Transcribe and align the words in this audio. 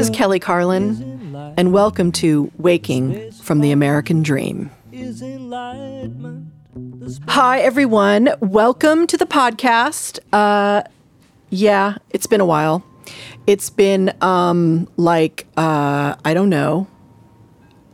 This 0.00 0.08
is 0.08 0.16
Kelly 0.16 0.40
Carlin, 0.40 1.54
and 1.58 1.74
welcome 1.74 2.10
to 2.12 2.50
Waking 2.56 3.32
from 3.32 3.60
the 3.60 3.70
American 3.70 4.22
Dream. 4.22 4.70
Hi, 7.28 7.60
everyone. 7.60 8.30
Welcome 8.40 9.06
to 9.08 9.18
the 9.18 9.26
podcast. 9.26 10.18
Uh, 10.32 10.84
yeah, 11.50 11.98
it's 12.08 12.26
been 12.26 12.40
a 12.40 12.46
while. 12.46 12.82
It's 13.46 13.68
been 13.68 14.14
um, 14.22 14.88
like, 14.96 15.46
uh, 15.58 16.14
I 16.24 16.32
don't 16.32 16.48
know, 16.48 16.86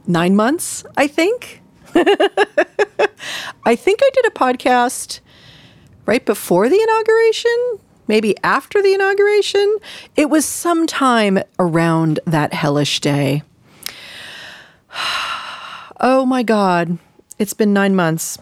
nine 0.06 0.36
months, 0.36 0.84
I 0.96 1.08
think. 1.08 1.60
I 1.96 3.74
think 3.74 3.98
I 4.00 4.10
did 4.14 4.26
a 4.26 4.30
podcast 4.30 5.18
right 6.04 6.24
before 6.24 6.68
the 6.68 6.80
inauguration, 6.80 7.80
maybe 8.08 8.36
after 8.42 8.82
the 8.82 8.94
inauguration. 8.94 9.78
It 10.16 10.30
was 10.30 10.44
sometime 10.44 11.38
around 11.58 12.20
that 12.26 12.52
hellish 12.52 13.00
day. 13.00 13.42
Oh 15.98 16.26
my 16.26 16.42
God. 16.42 16.98
It's 17.38 17.54
been 17.54 17.72
nine 17.72 17.96
months. 17.96 18.36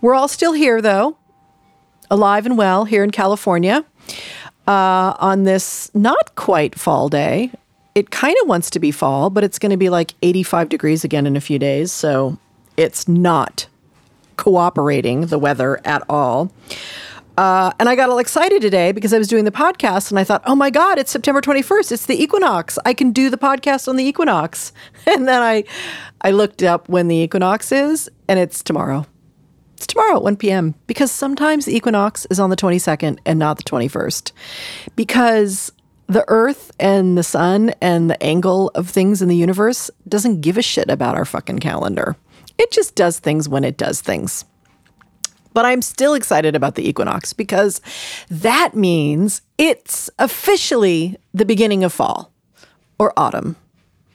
We're 0.00 0.14
all 0.14 0.26
still 0.26 0.54
here, 0.54 0.82
though, 0.82 1.16
alive 2.10 2.46
and 2.46 2.58
well 2.58 2.84
here 2.84 3.04
in 3.04 3.12
California 3.12 3.84
uh, 4.66 5.14
on 5.18 5.44
this 5.44 5.90
not 5.94 6.34
quite 6.36 6.78
fall 6.78 7.08
day. 7.08 7.50
It 7.94 8.10
kind 8.10 8.36
of 8.42 8.48
wants 8.48 8.70
to 8.70 8.78
be 8.78 8.92
fall, 8.92 9.30
but 9.30 9.42
it's 9.42 9.58
going 9.58 9.70
to 9.70 9.76
be 9.76 9.90
like 9.90 10.14
85 10.22 10.68
degrees 10.68 11.04
again 11.04 11.26
in 11.26 11.36
a 11.36 11.40
few 11.40 11.58
days. 11.58 11.90
So 11.90 12.38
it's 12.76 13.08
not 13.08 13.66
cooperating, 14.36 15.26
the 15.26 15.38
weather 15.38 15.80
at 15.84 16.02
all. 16.08 16.52
Uh, 17.40 17.72
and 17.78 17.88
I 17.88 17.96
got 17.96 18.10
all 18.10 18.18
excited 18.18 18.60
today 18.60 18.92
because 18.92 19.14
I 19.14 19.18
was 19.18 19.26
doing 19.26 19.46
the 19.46 19.50
podcast 19.50 20.10
and 20.10 20.18
I 20.18 20.24
thought, 20.24 20.42
oh 20.44 20.54
my 20.54 20.68
God, 20.68 20.98
it's 20.98 21.10
September 21.10 21.40
21st. 21.40 21.90
It's 21.90 22.04
the 22.04 22.22
equinox. 22.22 22.78
I 22.84 22.92
can 22.92 23.12
do 23.12 23.30
the 23.30 23.38
podcast 23.38 23.88
on 23.88 23.96
the 23.96 24.04
equinox. 24.04 24.74
And 25.06 25.26
then 25.26 25.40
I, 25.40 25.64
I 26.20 26.32
looked 26.32 26.62
up 26.62 26.86
when 26.90 27.08
the 27.08 27.16
equinox 27.16 27.72
is 27.72 28.10
and 28.28 28.38
it's 28.38 28.62
tomorrow. 28.62 29.06
It's 29.76 29.86
tomorrow 29.86 30.16
at 30.16 30.22
1 30.22 30.36
p.m. 30.36 30.74
because 30.86 31.10
sometimes 31.10 31.64
the 31.64 31.74
equinox 31.74 32.26
is 32.26 32.38
on 32.38 32.50
the 32.50 32.56
22nd 32.56 33.18
and 33.24 33.38
not 33.38 33.56
the 33.56 33.62
21st. 33.62 34.32
Because 34.94 35.72
the 36.08 36.26
earth 36.28 36.72
and 36.78 37.16
the 37.16 37.22
sun 37.22 37.72
and 37.80 38.10
the 38.10 38.22
angle 38.22 38.68
of 38.74 38.90
things 38.90 39.22
in 39.22 39.30
the 39.30 39.36
universe 39.36 39.90
doesn't 40.06 40.42
give 40.42 40.58
a 40.58 40.62
shit 40.62 40.90
about 40.90 41.16
our 41.16 41.24
fucking 41.24 41.60
calendar. 41.60 42.16
It 42.58 42.70
just 42.70 42.94
does 42.94 43.18
things 43.18 43.48
when 43.48 43.64
it 43.64 43.78
does 43.78 44.02
things. 44.02 44.44
But 45.52 45.64
I'm 45.64 45.82
still 45.82 46.14
excited 46.14 46.54
about 46.54 46.76
the 46.76 46.88
equinox 46.88 47.32
because 47.32 47.80
that 48.28 48.74
means 48.74 49.42
it's 49.58 50.08
officially 50.18 51.16
the 51.34 51.44
beginning 51.44 51.84
of 51.84 51.92
fall 51.92 52.32
or 52.98 53.12
autumn 53.16 53.56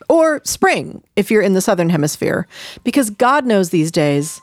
or 0.10 0.42
spring 0.44 1.04
if 1.16 1.32
you're 1.32 1.42
in 1.42 1.54
the 1.54 1.62
southern 1.62 1.90
hemisphere. 1.90 2.48
Because 2.84 3.10
God 3.10 3.46
knows 3.46 3.70
these 3.70 3.92
days, 3.92 4.42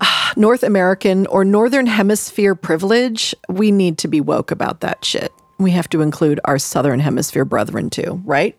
ah, 0.00 0.32
North 0.36 0.62
American 0.62 1.26
or 1.26 1.44
northern 1.44 1.86
hemisphere 1.86 2.54
privilege, 2.54 3.34
we 3.48 3.70
need 3.70 3.98
to 3.98 4.08
be 4.08 4.20
woke 4.20 4.50
about 4.50 4.80
that 4.80 5.04
shit. 5.04 5.32
We 5.58 5.72
have 5.72 5.88
to 5.90 6.00
include 6.00 6.40
our 6.44 6.58
southern 6.58 7.00
hemisphere 7.00 7.44
brethren 7.44 7.90
too, 7.90 8.22
right? 8.24 8.56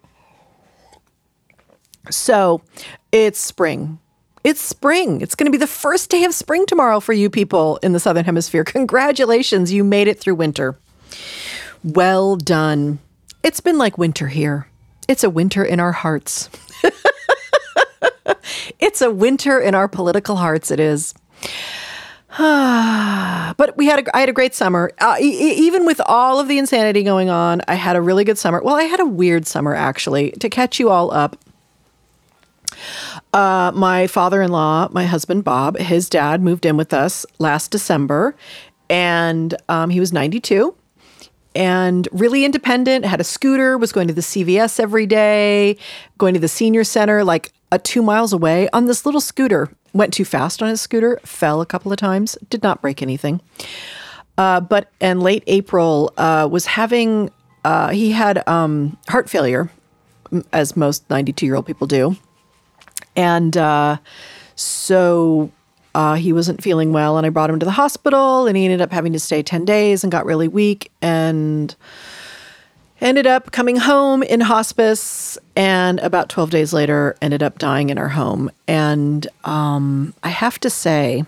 So 2.10 2.62
it's 3.12 3.40
spring. 3.40 4.00
It's 4.44 4.62
spring. 4.62 5.22
It's 5.22 5.36
going 5.36 5.46
to 5.46 5.52
be 5.52 5.58
the 5.58 5.68
first 5.68 6.10
day 6.10 6.24
of 6.24 6.34
spring 6.34 6.66
tomorrow 6.66 7.00
for 7.00 7.14
you 7.14 7.30
people 7.30 7.78
in 7.84 7.94
the 7.94 8.00
Southern 8.00 8.26
Hemisphere. 8.26 8.64
Congratulations, 8.64 9.72
you 9.72 9.84
made 9.84 10.08
it 10.08 10.20
through 10.20 10.36
winter. 10.36 10.76
Well 11.84 12.36
done. 12.36 13.00
It's 13.44 13.60
been 13.60 13.78
like 13.78 13.98
winter 13.98 14.28
here. 14.28 14.68
It's 15.08 15.24
a 15.24 15.30
winter 15.30 15.64
in 15.64 15.80
our 15.80 15.92
hearts. 15.92 16.50
it's 18.80 19.02
a 19.02 19.12
winter 19.12 19.60
in 19.60 19.76
our 19.76 19.88
political 19.88 20.38
hearts, 20.38 20.72
it 20.72 20.80
is. 20.80 21.14
but 22.38 23.76
we 23.78 23.88
had 23.88 24.08
a, 24.08 24.16
I 24.16 24.22
had 24.22 24.30
a 24.30 24.34
great 24.34 24.56
summer. 24.56 24.92
Uh, 25.00 25.18
e- 25.20 25.66
even 25.66 25.86
with 25.86 26.00
all 26.06 26.40
of 26.40 26.48
the 26.48 26.58
insanity 26.58 27.04
going 27.04 27.30
on, 27.30 27.62
I 27.68 27.74
had 27.76 27.96
a 27.96 28.02
really 28.02 28.24
good 28.24 28.38
summer. 28.38 28.62
Well, 28.64 28.76
I 28.76 28.84
had 28.84 29.00
a 29.00 29.06
weird 29.06 29.46
summer 29.46 29.76
actually. 29.76 30.32
To 30.32 30.50
catch 30.50 30.80
you 30.80 30.90
all 30.90 31.12
up, 31.12 31.38
uh, 33.34 33.72
my 33.74 34.08
father 34.08 34.42
in 34.42 34.52
law, 34.52 34.88
my 34.92 35.06
husband 35.06 35.44
Bob, 35.44 35.78
his 35.78 36.10
dad 36.10 36.42
moved 36.42 36.66
in 36.66 36.78
with 36.78 36.94
us 36.94 37.26
last 37.40 37.72
December, 37.72 38.36
and 38.90 39.56
um, 39.70 39.90
he 39.90 40.00
was 40.00 40.12
92 40.12 40.76
and 41.56 42.08
really 42.12 42.46
independent, 42.46 43.06
had 43.06 43.20
a 43.20 43.24
scooter, 43.24 43.78
was 43.78 43.92
going 43.92 44.08
to 44.08 44.14
the 44.14 44.22
CVS 44.22 44.80
every 44.80 45.06
day, 45.06 45.78
going 46.18 46.34
to 46.34 46.40
the 46.40 46.48
senior 46.48 46.84
center 46.84 47.24
like 47.24 47.52
a 47.72 47.80
two 47.80 48.02
miles 48.02 48.34
away 48.34 48.70
on 48.72 48.86
this 48.86 49.06
little 49.06 49.22
scooter. 49.22 49.70
Went 49.94 50.14
too 50.14 50.24
fast 50.24 50.62
on 50.62 50.70
his 50.70 50.80
scooter, 50.80 51.20
fell 51.24 51.60
a 51.60 51.66
couple 51.66 51.92
of 51.92 51.98
times, 51.98 52.38
did 52.50 52.64
not 52.64 52.82
break 52.82 53.02
anything. 53.02 53.42
Uh, 54.38 54.62
but 54.62 54.90
in 55.02 55.20
late 55.20 55.44
April, 55.48 56.14
uh, 56.18 56.48
was 56.50 56.66
having, 56.66 57.30
uh, 57.66 57.90
he 57.90 58.12
had 58.12 58.48
um, 58.48 58.98
heart 59.10 59.30
failure, 59.30 59.70
as 60.54 60.78
most 60.78 61.10
92 61.10 61.46
year 61.46 61.56
old 61.56 61.66
people 61.66 61.88
do. 61.88 62.16
And 63.16 63.56
uh, 63.58 63.98
so 64.56 65.52
uh, 65.94 66.16
he 66.16 66.32
wasn't 66.34 66.64
feeling 66.64 66.94
well, 66.94 67.18
and 67.18 67.26
I 67.26 67.30
brought 67.30 67.50
him 67.50 67.60
to 67.60 67.66
the 67.66 67.72
hospital, 67.72 68.48
and 68.48 68.56
he 68.56 68.66
ended 68.66 68.82
up 68.82 68.92
having 68.92 69.14
to 69.14 69.20
stay 69.20 69.44
10 69.44 69.66
days 69.66 70.04
and 70.04 70.12
got 70.12 70.26
really 70.26 70.48
weak 70.48 70.92
and 71.02 71.76
ended 73.02 73.26
up 73.26 73.52
coming 73.52 73.78
home 73.78 74.22
in 74.24 74.40
hospice 74.40 75.38
and 75.56 76.00
about 76.00 76.30
12 76.30 76.52
days 76.52 76.72
later 76.72 77.16
ended 77.22 77.42
up 77.42 77.58
dying 77.58 77.90
in 77.90 77.98
our 77.98 78.10
home. 78.10 78.50
And 78.68 79.28
um, 79.44 80.14
i 80.24 80.30
have 80.30 80.60
to 80.60 80.70
say 80.70 81.26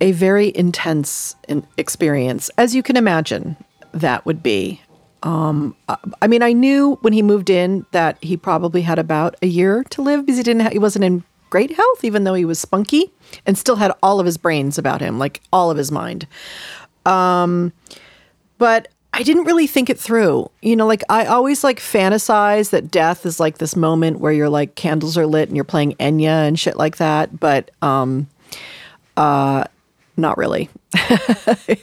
a 0.00 0.12
very 0.12 0.52
intense 0.54 1.36
experience 1.76 2.50
as 2.56 2.74
you 2.74 2.82
can 2.82 2.96
imagine 2.96 3.56
that 3.92 4.24
would 4.26 4.42
be 4.42 4.80
um, 5.24 5.74
I 6.20 6.26
mean, 6.26 6.42
I 6.42 6.52
knew 6.52 6.98
when 7.00 7.14
he 7.14 7.22
moved 7.22 7.48
in 7.48 7.86
that 7.92 8.22
he 8.22 8.36
probably 8.36 8.82
had 8.82 8.98
about 8.98 9.36
a 9.40 9.46
year 9.46 9.82
to 9.84 10.02
live 10.02 10.24
because 10.24 10.36
he 10.36 10.42
didn't. 10.42 10.62
Ha- 10.62 10.70
he 10.70 10.78
wasn't 10.78 11.04
in 11.04 11.24
great 11.48 11.72
health, 11.72 12.04
even 12.04 12.24
though 12.24 12.34
he 12.34 12.44
was 12.44 12.58
spunky 12.58 13.10
and 13.46 13.56
still 13.56 13.76
had 13.76 13.90
all 14.02 14.20
of 14.20 14.26
his 14.26 14.36
brains 14.36 14.76
about 14.76 15.00
him, 15.00 15.18
like 15.18 15.40
all 15.50 15.70
of 15.70 15.78
his 15.78 15.90
mind. 15.90 16.26
Um, 17.06 17.72
but 18.58 18.88
I 19.14 19.22
didn't 19.22 19.44
really 19.44 19.66
think 19.66 19.88
it 19.88 19.98
through. 19.98 20.50
You 20.60 20.76
know, 20.76 20.86
like 20.86 21.02
I 21.08 21.24
always 21.24 21.64
like 21.64 21.80
fantasize 21.80 22.68
that 22.70 22.90
death 22.90 23.24
is 23.24 23.40
like 23.40 23.56
this 23.56 23.76
moment 23.76 24.20
where 24.20 24.32
you're 24.32 24.50
like 24.50 24.74
candles 24.74 25.16
are 25.16 25.26
lit 25.26 25.48
and 25.48 25.56
you're 25.56 25.64
playing 25.64 25.92
Enya 25.94 26.46
and 26.46 26.60
shit 26.60 26.76
like 26.76 26.98
that. 26.98 27.40
But 27.40 27.70
um, 27.80 28.28
uh, 29.16 29.64
not 30.18 30.36
really. 30.36 30.68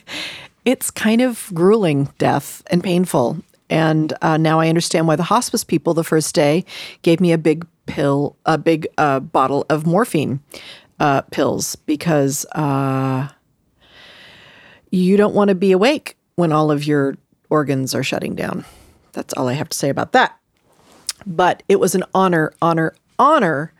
it's 0.65 0.91
kind 0.91 1.21
of 1.21 1.49
grueling 1.53 2.09
death 2.17 2.63
and 2.67 2.83
painful. 2.83 3.37
And 3.69 4.13
uh, 4.21 4.37
now 4.37 4.59
I 4.59 4.67
understand 4.67 5.07
why 5.07 5.15
the 5.15 5.23
hospice 5.23 5.63
people 5.63 5.93
the 5.93 6.03
first 6.03 6.35
day 6.35 6.65
gave 7.01 7.19
me 7.19 7.31
a 7.31 7.37
big 7.37 7.65
pill, 7.85 8.35
a 8.45 8.57
big 8.57 8.87
uh, 8.97 9.21
bottle 9.21 9.65
of 9.69 9.85
morphine 9.85 10.41
uh, 10.99 11.21
pills 11.21 11.75
because 11.75 12.45
uh, 12.51 13.29
you 14.91 15.17
don't 15.17 15.33
want 15.33 15.49
to 15.49 15.55
be 15.55 15.71
awake 15.71 16.17
when 16.35 16.51
all 16.51 16.69
of 16.69 16.85
your 16.85 17.15
organs 17.49 17.95
are 17.95 18.03
shutting 18.03 18.35
down. 18.35 18.65
That's 19.13 19.33
all 19.33 19.47
I 19.47 19.53
have 19.53 19.69
to 19.69 19.77
say 19.77 19.89
about 19.89 20.11
that. 20.11 20.37
But 21.25 21.63
it 21.69 21.79
was 21.79 21.95
an 21.95 22.03
honor, 22.13 22.53
honor, 22.61 22.95
honor 23.17 23.73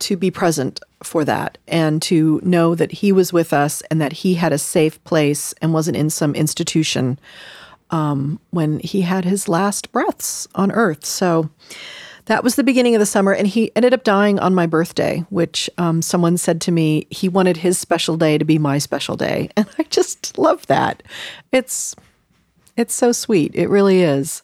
to 0.00 0.16
be 0.16 0.30
present 0.30 0.80
for 1.02 1.24
that 1.24 1.58
and 1.66 2.02
to 2.02 2.40
know 2.42 2.74
that 2.74 2.92
he 2.92 3.12
was 3.12 3.32
with 3.32 3.52
us 3.52 3.82
and 3.90 4.00
that 4.00 4.12
he 4.12 4.34
had 4.34 4.52
a 4.52 4.58
safe 4.58 5.02
place 5.04 5.54
and 5.62 5.72
wasn't 5.72 5.96
in 5.96 6.10
some 6.10 6.34
institution 6.34 7.18
um, 7.90 8.38
when 8.50 8.78
he 8.80 9.00
had 9.00 9.24
his 9.24 9.48
last 9.48 9.90
breaths 9.92 10.46
on 10.54 10.70
earth. 10.72 11.04
So 11.04 11.50
that 12.26 12.44
was 12.44 12.54
the 12.54 12.64
beginning 12.64 12.94
of 12.94 13.00
the 13.00 13.06
summer. 13.06 13.32
And 13.32 13.46
he 13.46 13.74
ended 13.74 13.94
up 13.94 14.04
dying 14.04 14.38
on 14.38 14.54
my 14.54 14.66
birthday, 14.66 15.24
which 15.30 15.68
um, 15.78 16.02
someone 16.02 16.36
said 16.36 16.60
to 16.62 16.72
me 16.72 17.06
he 17.10 17.28
wanted 17.28 17.56
his 17.56 17.78
special 17.78 18.16
day 18.16 18.38
to 18.38 18.44
be 18.44 18.58
my 18.58 18.78
special 18.78 19.16
day. 19.16 19.50
And 19.56 19.66
I 19.78 19.82
just 19.84 20.38
love 20.38 20.66
that. 20.68 21.02
It's, 21.50 21.96
it's 22.76 22.94
so 22.94 23.12
sweet. 23.12 23.54
It 23.54 23.68
really 23.68 24.02
is. 24.02 24.42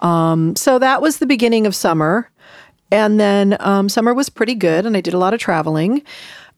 Um, 0.00 0.56
so 0.56 0.78
that 0.78 1.02
was 1.02 1.18
the 1.18 1.26
beginning 1.26 1.66
of 1.66 1.74
summer. 1.74 2.30
And 2.90 3.20
then 3.20 3.56
um, 3.60 3.88
summer 3.88 4.12
was 4.12 4.28
pretty 4.28 4.54
good, 4.54 4.86
and 4.86 4.96
I 4.96 5.00
did 5.00 5.14
a 5.14 5.18
lot 5.18 5.34
of 5.34 5.40
traveling. 5.40 6.02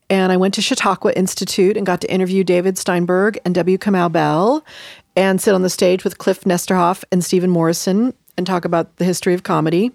And 0.08 0.32
I 0.32 0.36
went 0.36 0.54
to 0.54 0.62
Chautauqua 0.62 1.12
Institute 1.12 1.76
and 1.76 1.86
got 1.86 2.00
to 2.02 2.12
interview 2.12 2.44
David 2.44 2.76
Steinberg 2.76 3.38
and 3.44 3.54
W. 3.54 3.78
Kamau 3.78 4.10
Bell 4.10 4.64
and 5.16 5.40
sit 5.40 5.54
on 5.54 5.62
the 5.62 5.70
stage 5.70 6.04
with 6.04 6.18
Kliph 6.18 6.40
Nesteroff 6.40 7.04
and 7.10 7.24
Stephen 7.24 7.50
Morrison 7.50 8.14
and 8.36 8.46
talk 8.46 8.64
about 8.64 8.96
the 8.96 9.04
history 9.04 9.34
of 9.34 9.42
comedy 9.42 9.92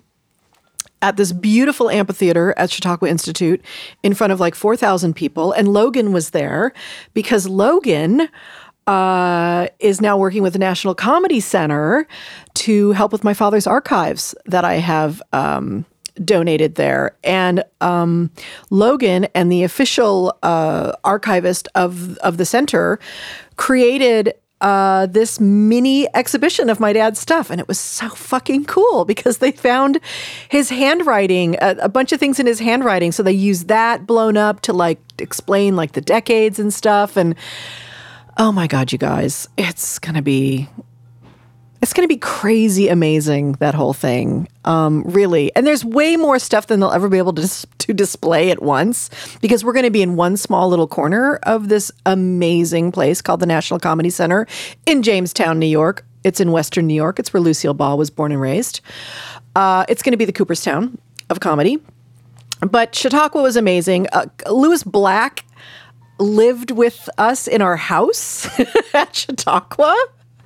at 1.02 1.18
this 1.18 1.32
beautiful 1.32 1.90
amphitheater 1.90 2.54
at 2.58 2.72
Chautauqua 2.72 3.10
Institute 3.10 3.64
in 4.04 4.14
front 4.14 4.34
of 4.34 4.40
like 4.40 4.56
4,000 4.56 5.16
people. 5.16 5.52
And 5.52 5.68
Logan 5.68 6.12
was 6.12 6.32
there 6.32 6.74
because 7.14 7.48
Logan 7.48 8.30
uh, 8.88 9.68
is 9.80 10.02
now 10.02 10.18
working 10.18 10.42
with 10.42 10.54
the 10.54 10.60
National 10.60 10.96
Comedy 10.96 11.40
Center 11.40 12.08
to 12.56 12.92
help 12.94 13.12
with 13.12 13.24
my 13.24 13.34
father's 13.34 13.68
archives 13.68 14.34
that 14.46 14.66
I 14.66 14.76
have 14.76 15.22
um, 15.34 15.86
donated 16.24 16.76
there. 16.76 17.16
And 17.24 17.64
um, 17.82 18.32
Logan 18.70 19.26
and 19.36 19.52
the 19.52 19.64
official 19.64 20.38
uh, 20.44 20.94
archivist 21.04 21.68
of 21.76 22.18
of 22.20 22.38
the 22.38 22.46
center 22.46 23.00
created 23.56 24.34
uh, 24.62 25.06
this 25.06 25.40
mini 25.40 26.08
exhibition 26.16 26.70
of 26.70 26.80
my 26.80 26.92
dad's 26.92 27.20
stuff. 27.20 27.50
And 27.50 27.62
it 27.62 27.68
was 27.68 27.80
so 27.80 28.10
fucking 28.10 28.66
cool 28.66 29.06
because 29.06 29.38
they 29.38 29.52
found 29.52 30.00
his 30.50 30.70
handwriting, 30.70 31.56
a, 31.62 31.76
a, 31.82 31.90
bunch 31.90 32.12
of 32.12 32.20
things 32.20 32.40
in 32.40 32.48
his 32.48 32.60
handwriting. 32.60 33.12
So 33.12 33.22
they 33.22 33.34
used 33.34 33.68
that 33.68 34.08
blown 34.08 34.36
up 34.36 34.62
to 34.62 34.74
like 34.74 35.00
explain 35.20 35.76
like 35.76 35.92
the 35.92 36.02
decades 36.02 36.58
and 36.58 36.74
stuff. 36.74 37.18
And 37.18 37.36
oh 38.38 38.52
my 38.52 38.66
God, 38.66 38.92
you 38.92 38.98
guys, 38.98 39.48
it's 39.58 40.00
going 40.00 40.16
to 40.16 40.24
be 40.24 40.68
it's 41.82 41.94
going 41.94 42.04
to 42.04 42.14
be 42.14 42.18
crazy 42.18 42.88
amazing 42.88 43.54
that 43.54 43.76
whole 43.76 43.94
thing. 43.94 44.48
Um, 44.66 45.04
really. 45.04 45.56
And 45.56 45.66
there's 45.66 45.86
way 45.86 46.18
more 46.18 46.40
stuff 46.40 46.68
than 46.68 46.80
they'll 46.80 46.92
ever 46.92 47.08
be 47.08 47.18
able 47.18 47.34
to, 47.34 47.42
dis- 47.44 47.66
to 47.80 47.94
display 47.94 48.50
at 48.50 48.62
once 48.62 49.10
because 49.42 49.64
we're 49.64 49.74
going 49.74 49.86
to 49.86 49.92
be 49.92 50.02
in 50.02 50.16
one 50.16 50.38
small 50.38 50.70
little 50.70 50.88
corner 50.88 51.38
of 51.44 51.70
this 51.70 51.92
amazing 52.06 52.92
place 52.92 53.22
called 53.22 53.40
the 53.40 53.46
national 53.46 53.80
comedy 53.80 54.10
center 54.10 54.48
in 54.86 55.04
jamestown 55.04 55.60
new 55.60 55.68
york. 55.68 56.06
It's 56.24 56.40
in 56.40 56.52
western 56.52 56.88
new 56.88 56.96
york. 56.96 57.20
It's 57.20 57.32
where 57.32 57.42
lucille 57.42 57.74
ball 57.74 57.98
was 57.98 58.10
born 58.10 58.32
and 58.32 58.42
raised. 58.42 58.82
Uh, 59.56 59.86
it's 59.88 60.02
going 60.02 60.14
to 60.14 60.18
be 60.18 60.26
the 60.26 60.34
cooperstown 60.34 60.98
of 61.30 61.40
comedy. 61.40 61.80
But 62.60 62.96
chautauqua 62.96 63.42
was 63.42 63.56
amazing. 63.56 64.08
Uh, 64.12 64.26
black 64.86 65.46
lived 66.20 66.72
with 66.72 67.08
us 67.20 67.48
in 67.48 67.62
our 67.62 67.76
house 67.76 68.48
at 68.94 69.16
chautauqua 69.16 69.96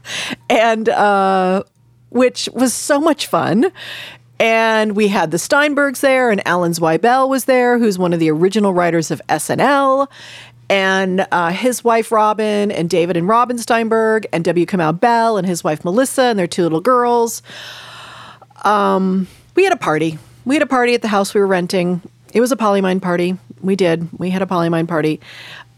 and 0.49 0.89
uh, 0.89 1.63
which 2.09 2.49
was 2.53 2.73
so 2.73 2.99
much 2.99 3.27
fun. 3.27 3.71
And 4.39 4.95
we 4.95 5.07
had 5.07 5.29
the 5.29 5.37
Steinbergs 5.37 5.99
there, 5.99 6.31
and 6.31 6.45
Alan 6.47 6.71
Zweibel 6.71 7.29
was 7.29 7.45
there, 7.45 7.77
who's 7.77 7.99
one 7.99 8.11
of 8.11 8.19
the 8.19 8.31
original 8.31 8.73
writers 8.73 9.11
of 9.11 9.21
SNL, 9.29 10.07
and 10.67 11.27
uh, 11.31 11.51
his 11.51 11.83
wife 11.83 12.11
Robin, 12.11 12.71
and 12.71 12.89
David 12.89 13.17
and 13.17 13.27
Robin 13.27 13.59
Steinberg, 13.59 14.25
and 14.33 14.43
W. 14.43 14.65
Kamau 14.65 14.99
Bell, 14.99 15.37
and 15.37 15.45
his 15.45 15.63
wife 15.63 15.85
Melissa, 15.85 16.23
and 16.23 16.39
their 16.39 16.47
two 16.47 16.63
little 16.63 16.81
girls. 16.81 17.43
Um, 18.63 19.27
we 19.55 19.63
had 19.63 19.73
a 19.73 19.77
party. 19.77 20.17
We 20.43 20.55
had 20.55 20.63
a 20.63 20.67
party 20.67 20.95
at 20.95 21.03
the 21.03 21.07
house 21.07 21.35
we 21.35 21.39
were 21.39 21.45
renting. 21.45 22.01
It 22.33 22.41
was 22.41 22.51
a 22.51 22.57
polymine 22.57 22.99
party. 22.99 23.37
We 23.61 23.75
did. 23.75 24.07
We 24.17 24.31
had 24.31 24.41
a 24.41 24.47
polymine 24.47 24.87
party 24.87 25.19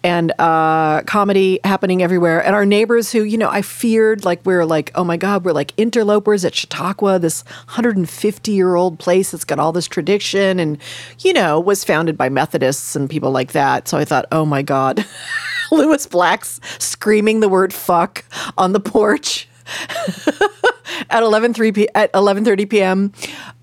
and 0.03 0.33
uh, 0.39 1.01
comedy 1.03 1.59
happening 1.63 2.03
everywhere. 2.03 2.43
And 2.43 2.55
our 2.55 2.65
neighbors, 2.65 3.11
who 3.11 3.23
you 3.23 3.37
know, 3.37 3.49
I 3.49 3.61
feared 3.61 4.25
like 4.25 4.45
we 4.45 4.53
are 4.53 4.65
like, 4.65 4.91
oh 4.95 5.03
my 5.03 5.17
god, 5.17 5.45
we're 5.45 5.53
like 5.53 5.73
interlopers 5.77 6.43
at 6.45 6.53
Chautauqua, 6.53 7.19
this 7.19 7.43
150 7.43 8.51
year 8.51 8.75
old 8.75 8.99
place 8.99 9.31
that's 9.31 9.45
got 9.45 9.59
all 9.59 9.71
this 9.71 9.87
tradition, 9.87 10.59
and 10.59 10.77
you 11.19 11.33
know, 11.33 11.59
was 11.59 11.83
founded 11.83 12.17
by 12.17 12.29
Methodists 12.29 12.95
and 12.95 13.09
people 13.09 13.31
like 13.31 13.53
that. 13.53 13.87
So 13.87 13.97
I 13.97 14.05
thought, 14.05 14.25
oh 14.31 14.45
my 14.45 14.61
god, 14.61 15.05
Lewis 15.71 16.05
Black's 16.07 16.59
screaming 16.79 17.39
the 17.39 17.49
word 17.49 17.73
"fuck" 17.73 18.25
on 18.57 18.73
the 18.73 18.79
porch. 18.79 19.47
at 21.09 21.23
11 21.23 21.53
3 21.53 21.71
p- 21.71 21.89
at 21.95 22.11
11:30 22.13 22.69
p.m. 22.69 23.13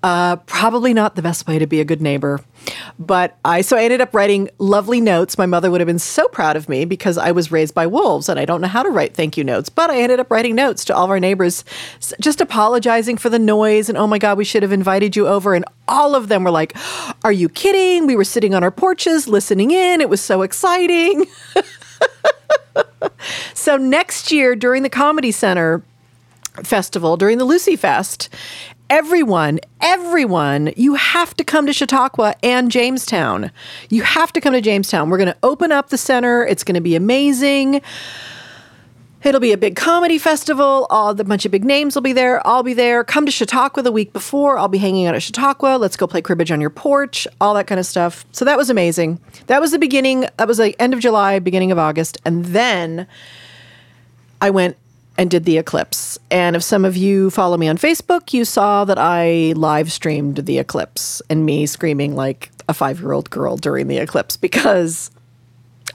Uh, 0.03 0.37
probably 0.37 0.93
not 0.93 1.15
the 1.15 1.21
best 1.21 1.47
way 1.47 1.59
to 1.59 1.67
be 1.67 1.79
a 1.79 1.85
good 1.85 2.01
neighbor. 2.01 2.41
But 2.99 3.37
I 3.43 3.61
so 3.61 3.77
I 3.77 3.83
ended 3.83 4.01
up 4.01 4.13
writing 4.13 4.49
lovely 4.59 5.01
notes. 5.01 5.37
My 5.37 5.45
mother 5.45 5.71
would 5.71 5.81
have 5.81 5.87
been 5.87 5.99
so 5.99 6.27
proud 6.27 6.55
of 6.55 6.69
me 6.69 6.85
because 6.85 7.17
I 7.17 7.31
was 7.31 7.51
raised 7.51 7.73
by 7.73 7.87
wolves 7.87 8.29
and 8.29 8.39
I 8.39 8.45
don't 8.45 8.61
know 8.61 8.67
how 8.67 8.83
to 8.83 8.89
write 8.89 9.15
thank 9.15 9.37
you 9.37 9.43
notes. 9.43 9.69
But 9.69 9.89
I 9.89 10.01
ended 10.01 10.19
up 10.19 10.29
writing 10.29 10.55
notes 10.55 10.85
to 10.85 10.95
all 10.95 11.05
of 11.05 11.09
our 11.09 11.19
neighbors, 11.19 11.63
just 12.19 12.41
apologizing 12.41 13.17
for 13.17 13.29
the 13.29 13.39
noise 13.39 13.89
and 13.89 13.97
oh 13.97 14.07
my 14.07 14.19
god, 14.19 14.37
we 14.37 14.45
should 14.45 14.63
have 14.63 14.71
invited 14.71 15.15
you 15.15 15.27
over. 15.27 15.53
And 15.53 15.65
all 15.87 16.15
of 16.15 16.27
them 16.27 16.43
were 16.43 16.51
like, 16.51 16.75
"Are 17.23 17.31
you 17.31 17.49
kidding? 17.49 18.07
We 18.07 18.15
were 18.15 18.23
sitting 18.23 18.53
on 18.53 18.63
our 18.63 18.71
porches 18.71 19.27
listening 19.27 19.71
in. 19.71 20.01
It 20.01 20.09
was 20.09 20.21
so 20.21 20.41
exciting." 20.41 21.25
so 23.53 23.77
next 23.77 24.31
year 24.31 24.55
during 24.55 24.83
the 24.83 24.89
Comedy 24.89 25.31
Center 25.31 25.83
festival 26.63 27.17
during 27.17 27.37
the 27.37 27.45
Lucy 27.45 27.75
Fest. 27.75 28.29
Everyone, 28.89 29.59
everyone, 29.79 30.73
you 30.75 30.95
have 30.95 31.33
to 31.37 31.45
come 31.45 31.65
to 31.65 31.71
Chautauqua 31.71 32.35
and 32.43 32.69
Jamestown. 32.69 33.51
You 33.89 34.03
have 34.03 34.33
to 34.33 34.41
come 34.41 34.53
to 34.53 34.59
Jamestown. 34.59 35.09
We're 35.09 35.17
going 35.17 35.31
to 35.31 35.37
open 35.43 35.71
up 35.71 35.89
the 35.89 35.97
center. 35.97 36.45
It's 36.45 36.65
going 36.65 36.75
to 36.75 36.81
be 36.81 36.95
amazing. 36.95 37.81
It'll 39.23 39.39
be 39.39 39.51
a 39.51 39.57
big 39.57 39.75
comedy 39.75 40.17
festival. 40.17 40.87
All 40.89 41.13
the 41.13 41.23
bunch 41.23 41.45
of 41.45 41.51
big 41.51 41.63
names 41.63 41.95
will 41.95 42.01
be 42.01 42.11
there. 42.11 42.45
I'll 42.45 42.63
be 42.63 42.73
there. 42.73 43.03
Come 43.03 43.25
to 43.27 43.31
Chautauqua 43.31 43.83
the 43.83 43.91
week 43.91 44.13
before. 44.13 44.57
I'll 44.57 44.67
be 44.67 44.79
hanging 44.79 45.05
out 45.05 45.13
at 45.13 45.21
Chautauqua. 45.21 45.77
Let's 45.77 45.95
go 45.95 46.07
play 46.07 46.21
cribbage 46.21 46.51
on 46.51 46.59
your 46.59 46.71
porch. 46.71 47.27
All 47.39 47.53
that 47.53 47.67
kind 47.67 47.79
of 47.79 47.85
stuff. 47.85 48.25
So 48.31 48.43
that 48.45 48.57
was 48.57 48.69
amazing. 48.69 49.21
That 49.45 49.61
was 49.61 49.71
the 49.71 49.79
beginning. 49.79 50.25
That 50.37 50.47
was 50.47 50.57
like 50.57 50.75
end 50.79 50.93
of 50.93 50.99
July, 50.99 51.37
beginning 51.39 51.71
of 51.71 51.77
August, 51.77 52.17
and 52.25 52.45
then 52.45 53.07
I 54.41 54.49
went 54.49 54.75
and 55.21 55.29
did 55.29 55.45
the 55.45 55.59
eclipse. 55.59 56.17
And 56.31 56.55
if 56.55 56.63
some 56.63 56.83
of 56.83 56.97
you 56.97 57.29
follow 57.29 57.55
me 57.55 57.67
on 57.67 57.77
Facebook, 57.77 58.33
you 58.33 58.43
saw 58.43 58.85
that 58.85 58.97
I 58.97 59.53
live 59.55 59.91
streamed 59.91 60.37
the 60.37 60.57
eclipse 60.57 61.21
and 61.29 61.45
me 61.45 61.67
screaming 61.67 62.15
like 62.15 62.49
a 62.67 62.73
five 62.73 62.99
year 62.99 63.11
old 63.11 63.29
girl 63.29 63.55
during 63.55 63.87
the 63.87 63.99
eclipse 63.99 64.35
because 64.35 65.11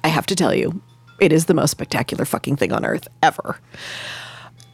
I 0.04 0.08
have 0.08 0.26
to 0.26 0.36
tell 0.36 0.54
you, 0.54 0.80
it 1.18 1.32
is 1.32 1.46
the 1.46 1.54
most 1.54 1.72
spectacular 1.72 2.24
fucking 2.24 2.54
thing 2.54 2.70
on 2.70 2.84
earth 2.84 3.08
ever. 3.20 3.58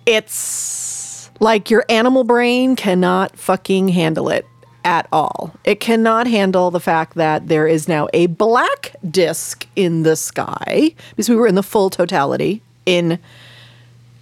It's 0.04 1.30
like 1.40 1.70
your 1.70 1.86
animal 1.88 2.22
brain 2.22 2.76
cannot 2.76 3.38
fucking 3.38 3.88
handle 3.88 4.28
it 4.28 4.44
at 4.84 5.08
all. 5.12 5.54
It 5.64 5.80
cannot 5.80 6.26
handle 6.26 6.70
the 6.70 6.78
fact 6.78 7.14
that 7.14 7.48
there 7.48 7.66
is 7.66 7.88
now 7.88 8.10
a 8.12 8.26
black 8.26 8.96
disc 9.10 9.66
in 9.76 10.02
the 10.02 10.14
sky 10.14 10.94
because 11.12 11.30
we 11.30 11.36
were 11.36 11.46
in 11.46 11.54
the 11.54 11.62
full 11.62 11.88
totality 11.88 12.60
in 12.84 13.18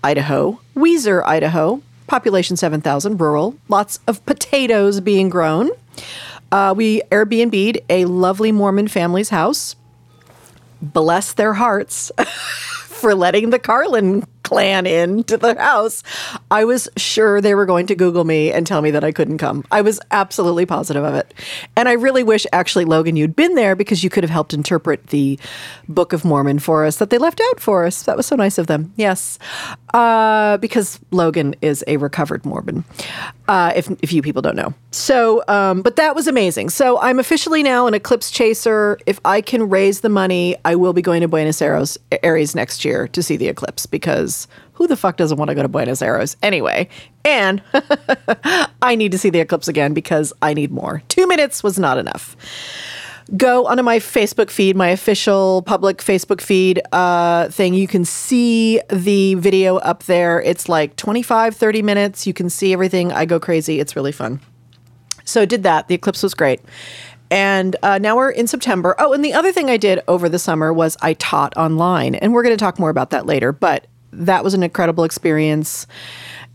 Idaho, 0.02 0.60
Weiser, 0.74 1.22
Idaho, 1.24 1.82
population 2.06 2.56
7,000, 2.56 3.18
rural, 3.18 3.56
lots 3.68 4.00
of 4.06 4.24
potatoes 4.26 5.00
being 5.00 5.28
grown. 5.28 5.70
Uh, 6.50 6.74
we 6.76 7.02
Airbnb'd 7.10 7.80
a 7.88 8.04
lovely 8.06 8.52
Mormon 8.52 8.88
family's 8.88 9.28
house. 9.28 9.76
Bless 10.82 11.34
their 11.34 11.54
hearts 11.54 12.10
for 12.84 13.14
letting 13.14 13.50
the 13.50 13.58
Carlin 13.58 14.26
clan 14.50 14.84
into 14.84 15.36
the 15.36 15.54
house, 15.56 16.02
I 16.50 16.64
was 16.64 16.88
sure 16.96 17.40
they 17.40 17.54
were 17.54 17.66
going 17.66 17.86
to 17.86 17.94
Google 17.94 18.24
me 18.24 18.50
and 18.50 18.66
tell 18.66 18.82
me 18.82 18.90
that 18.90 19.04
I 19.04 19.12
couldn't 19.12 19.38
come. 19.38 19.64
I 19.70 19.80
was 19.80 20.00
absolutely 20.10 20.66
positive 20.66 21.04
of 21.04 21.14
it. 21.14 21.32
And 21.76 21.88
I 21.88 21.92
really 21.92 22.24
wish, 22.24 22.48
actually, 22.52 22.84
Logan, 22.84 23.14
you'd 23.14 23.36
been 23.36 23.54
there 23.54 23.76
because 23.76 24.02
you 24.02 24.10
could 24.10 24.24
have 24.24 24.30
helped 24.30 24.52
interpret 24.52 25.06
the 25.06 25.38
Book 25.88 26.12
of 26.12 26.24
Mormon 26.24 26.58
for 26.58 26.84
us 26.84 26.96
that 26.96 27.10
they 27.10 27.18
left 27.18 27.40
out 27.40 27.60
for 27.60 27.86
us. 27.86 28.02
That 28.02 28.16
was 28.16 28.26
so 28.26 28.34
nice 28.34 28.58
of 28.58 28.66
them. 28.66 28.92
Yes. 28.96 29.38
Uh, 29.94 30.56
because 30.56 30.98
Logan 31.12 31.54
is 31.62 31.84
a 31.86 31.96
recovered 31.98 32.44
Mormon, 32.44 32.82
uh, 33.46 33.72
if, 33.76 33.88
if 34.02 34.12
you 34.12 34.20
people 34.20 34.42
don't 34.42 34.56
know. 34.56 34.74
So, 34.92 35.44
um, 35.46 35.82
but 35.82 35.96
that 35.96 36.16
was 36.16 36.26
amazing. 36.26 36.70
So 36.70 36.98
I'm 36.98 37.18
officially 37.18 37.62
now 37.62 37.86
an 37.86 37.94
eclipse 37.94 38.30
chaser. 38.30 38.98
If 39.06 39.20
I 39.24 39.40
can 39.40 39.68
raise 39.68 40.00
the 40.00 40.08
money, 40.08 40.56
I 40.64 40.74
will 40.74 40.92
be 40.92 41.02
going 41.02 41.20
to 41.20 41.28
Buenos 41.28 41.62
Aires, 41.62 41.98
next 42.54 42.84
year 42.84 43.06
to 43.08 43.22
see 43.22 43.36
the 43.36 43.48
eclipse 43.48 43.86
because 43.86 44.48
who 44.72 44.86
the 44.88 44.96
fuck 44.96 45.16
doesn't 45.16 45.38
want 45.38 45.50
to 45.50 45.54
go 45.54 45.62
to 45.62 45.68
Buenos 45.68 46.02
Aires 46.02 46.36
anyway? 46.42 46.88
And 47.24 47.62
I 48.82 48.96
need 48.96 49.12
to 49.12 49.18
see 49.18 49.30
the 49.30 49.40
eclipse 49.40 49.68
again 49.68 49.94
because 49.94 50.32
I 50.42 50.54
need 50.54 50.72
more. 50.72 51.02
Two 51.08 51.26
minutes 51.28 51.62
was 51.62 51.78
not 51.78 51.98
enough. 51.98 52.36
Go 53.36 53.66
onto 53.66 53.84
my 53.84 54.00
Facebook 54.00 54.50
feed, 54.50 54.74
my 54.74 54.88
official 54.88 55.62
public 55.62 55.98
Facebook 55.98 56.40
feed 56.40 56.82
uh, 56.90 57.48
thing. 57.48 57.74
You 57.74 57.86
can 57.86 58.04
see 58.04 58.80
the 58.88 59.34
video 59.36 59.76
up 59.76 60.02
there. 60.04 60.42
It's 60.42 60.68
like 60.68 60.96
25, 60.96 61.54
30 61.54 61.82
minutes. 61.82 62.26
You 62.26 62.32
can 62.32 62.50
see 62.50 62.72
everything. 62.72 63.12
I 63.12 63.26
go 63.26 63.38
crazy. 63.38 63.78
It's 63.78 63.94
really 63.94 64.10
fun. 64.10 64.40
So, 65.30 65.46
did 65.46 65.62
that. 65.62 65.88
The 65.88 65.94
eclipse 65.94 66.22
was 66.22 66.34
great. 66.34 66.60
And 67.30 67.76
uh, 67.82 67.98
now 67.98 68.16
we're 68.16 68.30
in 68.30 68.46
September. 68.48 68.96
Oh, 68.98 69.12
and 69.12 69.24
the 69.24 69.32
other 69.32 69.52
thing 69.52 69.70
I 69.70 69.76
did 69.76 70.02
over 70.08 70.28
the 70.28 70.38
summer 70.38 70.72
was 70.72 70.96
I 71.00 71.14
taught 71.14 71.56
online. 71.56 72.16
And 72.16 72.32
we're 72.32 72.42
going 72.42 72.56
to 72.56 72.62
talk 72.62 72.78
more 72.78 72.90
about 72.90 73.10
that 73.10 73.24
later. 73.24 73.52
But 73.52 73.86
that 74.12 74.42
was 74.42 74.54
an 74.54 74.62
incredible 74.62 75.04
experience. 75.04 75.86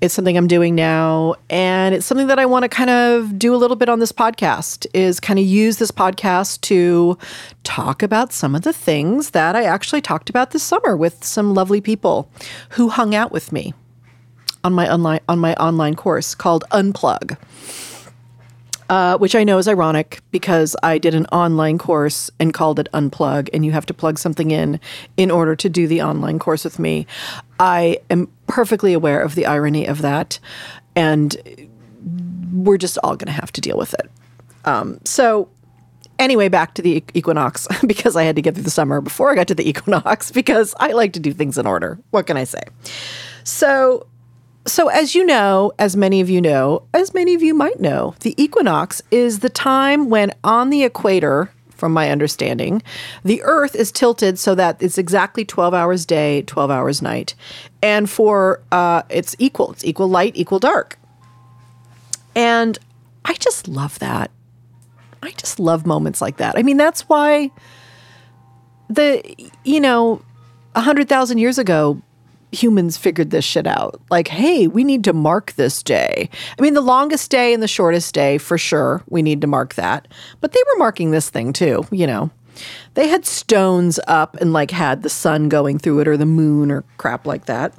It's 0.01 0.13
something 0.13 0.37
I'm 0.37 0.47
doing 0.47 0.75
now, 0.75 1.35
and 1.49 1.95
it's 1.95 2.05
something 2.05 2.27
that 2.27 2.37
I 2.37 2.45
want 2.45 2.63
to 2.63 2.69
kind 2.69 2.89
of 2.89 3.39
do 3.39 3.55
a 3.55 3.57
little 3.57 3.77
bit 3.77 3.87
on 3.87 3.99
this 3.99 4.11
podcast. 4.11 4.85
Is 4.93 5.21
kind 5.21 5.39
of 5.39 5.45
use 5.45 5.77
this 5.77 5.89
podcast 5.89 6.59
to 6.61 7.17
talk 7.63 8.03
about 8.03 8.33
some 8.33 8.55
of 8.55 8.63
the 8.63 8.73
things 8.73 9.29
that 9.29 9.55
I 9.55 9.63
actually 9.63 10.01
talked 10.01 10.29
about 10.29 10.51
this 10.51 10.63
summer 10.63 10.97
with 10.97 11.23
some 11.23 11.53
lovely 11.53 11.79
people 11.79 12.29
who 12.71 12.89
hung 12.89 13.15
out 13.15 13.31
with 13.31 13.53
me 13.53 13.73
on 14.65 14.73
my 14.73 14.91
online 14.91 15.21
on 15.29 15.39
my 15.39 15.53
online 15.55 15.95
course 15.95 16.35
called 16.35 16.65
Unplug. 16.71 17.37
Uh, 18.89 19.17
which 19.17 19.35
I 19.35 19.43
know 19.43 19.57
is 19.57 19.67
ironic 19.67 20.21
because 20.31 20.75
I 20.83 20.97
did 20.97 21.15
an 21.15 21.25
online 21.27 21.77
course 21.77 22.29
and 22.39 22.53
called 22.53 22.79
it 22.79 22.87
Unplug, 22.93 23.49
and 23.53 23.65
you 23.65 23.71
have 23.71 23.85
to 23.87 23.93
plug 23.93 24.19
something 24.19 24.51
in 24.51 24.79
in 25.17 25.31
order 25.31 25.55
to 25.55 25.69
do 25.69 25.87
the 25.87 26.01
online 26.01 26.39
course 26.39 26.63
with 26.63 26.79
me. 26.79 27.07
I 27.59 27.99
am 28.09 28.31
perfectly 28.47 28.93
aware 28.93 29.21
of 29.21 29.35
the 29.35 29.45
irony 29.45 29.87
of 29.87 30.01
that, 30.01 30.39
and 30.95 31.35
we're 32.53 32.77
just 32.77 32.97
all 33.03 33.15
going 33.15 33.27
to 33.27 33.39
have 33.39 33.51
to 33.53 33.61
deal 33.61 33.77
with 33.77 33.93
it. 33.95 34.09
Um, 34.65 34.99
so, 35.03 35.49
anyway, 36.19 36.49
back 36.49 36.73
to 36.75 36.81
the 36.81 37.03
equinox 37.13 37.67
because 37.87 38.15
I 38.15 38.23
had 38.23 38.35
to 38.35 38.41
get 38.41 38.53
through 38.53 38.63
the 38.63 38.71
summer 38.71 39.01
before 39.01 39.31
I 39.31 39.35
got 39.35 39.47
to 39.47 39.55
the 39.55 39.67
equinox 39.67 40.31
because 40.33 40.75
I 40.79 40.91
like 40.91 41.13
to 41.13 41.19
do 41.19 41.33
things 41.33 41.57
in 41.57 41.65
order. 41.65 41.99
What 42.11 42.27
can 42.27 42.37
I 42.37 42.43
say? 42.43 42.63
So, 43.43 44.07
so, 44.67 44.87
as 44.87 45.13
you 45.13 45.25
know, 45.25 45.71
as 45.77 45.95
many 45.95 46.21
of 46.21 46.29
you 46.29 46.41
know, 46.41 46.87
as 46.93 47.13
many 47.13 47.35
of 47.35 47.43
you 47.43 47.53
might 47.53 47.79
know, 47.79 48.15
the 48.21 48.41
equinox 48.41 49.01
is 49.11 49.39
the 49.39 49.49
time 49.49 50.09
when 50.09 50.33
on 50.43 50.69
the 50.69 50.83
equator, 50.83 51.51
from 51.69 51.91
my 51.91 52.09
understanding, 52.09 52.81
the 53.23 53.41
Earth 53.43 53.75
is 53.75 53.91
tilted 53.91 54.39
so 54.39 54.55
that 54.55 54.81
it's 54.81 54.97
exactly 54.97 55.45
12 55.45 55.73
hours 55.73 56.05
day, 56.05 56.41
12 56.43 56.71
hours 56.71 57.01
night. 57.01 57.35
And 57.83 58.09
for 58.09 58.63
uh, 58.71 59.03
it's 59.09 59.35
equal, 59.39 59.73
it's 59.73 59.85
equal 59.85 60.07
light, 60.07 60.33
equal 60.35 60.59
dark. 60.59 60.97
And 62.35 62.79
I 63.23 63.33
just 63.33 63.67
love 63.67 63.99
that. 63.99 64.31
I 65.21 65.31
just 65.31 65.59
love 65.59 65.85
moments 65.85 66.21
like 66.21 66.37
that. 66.37 66.57
I 66.57 66.63
mean, 66.63 66.77
that's 66.77 67.01
why 67.09 67.51
the, 68.89 69.35
you 69.63 69.79
know, 69.79 70.21
100,000 70.73 71.37
years 71.37 71.57
ago, 71.57 72.01
humans 72.51 72.97
figured 72.97 73.31
this 73.31 73.45
shit 73.45 73.67
out. 73.67 74.01
Like, 74.09 74.27
hey, 74.27 74.67
we 74.67 74.83
need 74.83 75.03
to 75.05 75.13
mark 75.13 75.53
this 75.53 75.83
day. 75.83 76.29
I 76.57 76.61
mean, 76.61 76.73
the 76.73 76.81
longest 76.81 77.29
day 77.31 77.53
and 77.53 77.61
the 77.61 77.67
shortest 77.67 78.13
day, 78.13 78.37
for 78.37 78.57
sure, 78.57 79.03
we 79.09 79.21
need 79.21 79.41
to 79.41 79.47
mark 79.47 79.75
that. 79.75 80.07
But 80.41 80.51
they 80.51 80.61
were 80.73 80.79
marking 80.79 81.11
this 81.11 81.29
thing 81.29 81.53
too, 81.53 81.85
you 81.91 82.07
know. 82.07 82.31
They 82.93 83.09
had 83.09 83.25
stones 83.25 83.99
up 84.07 84.37
and 84.37 84.53
like 84.53 84.71
had 84.71 85.03
the 85.03 85.09
sun 85.09 85.49
going 85.49 85.77
through 85.77 85.99
it 85.99 86.07
or 86.07 86.15
the 86.15 86.25
moon 86.25 86.71
or 86.71 86.83
crap 86.97 87.25
like 87.25 87.45
that. 87.45 87.73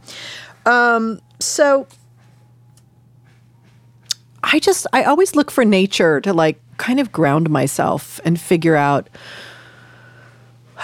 Um, 0.67 1.21
so 1.41 1.87
I 4.43 4.59
just, 4.59 4.87
I 4.93 5.05
always 5.05 5.35
look 5.35 5.51
for 5.51 5.65
nature 5.65 6.21
to 6.21 6.33
like 6.33 6.61
kind 6.77 7.01
of 7.01 7.11
ground 7.11 7.49
myself 7.49 8.21
and 8.25 8.39
figure 8.39 8.77
out 8.77 9.09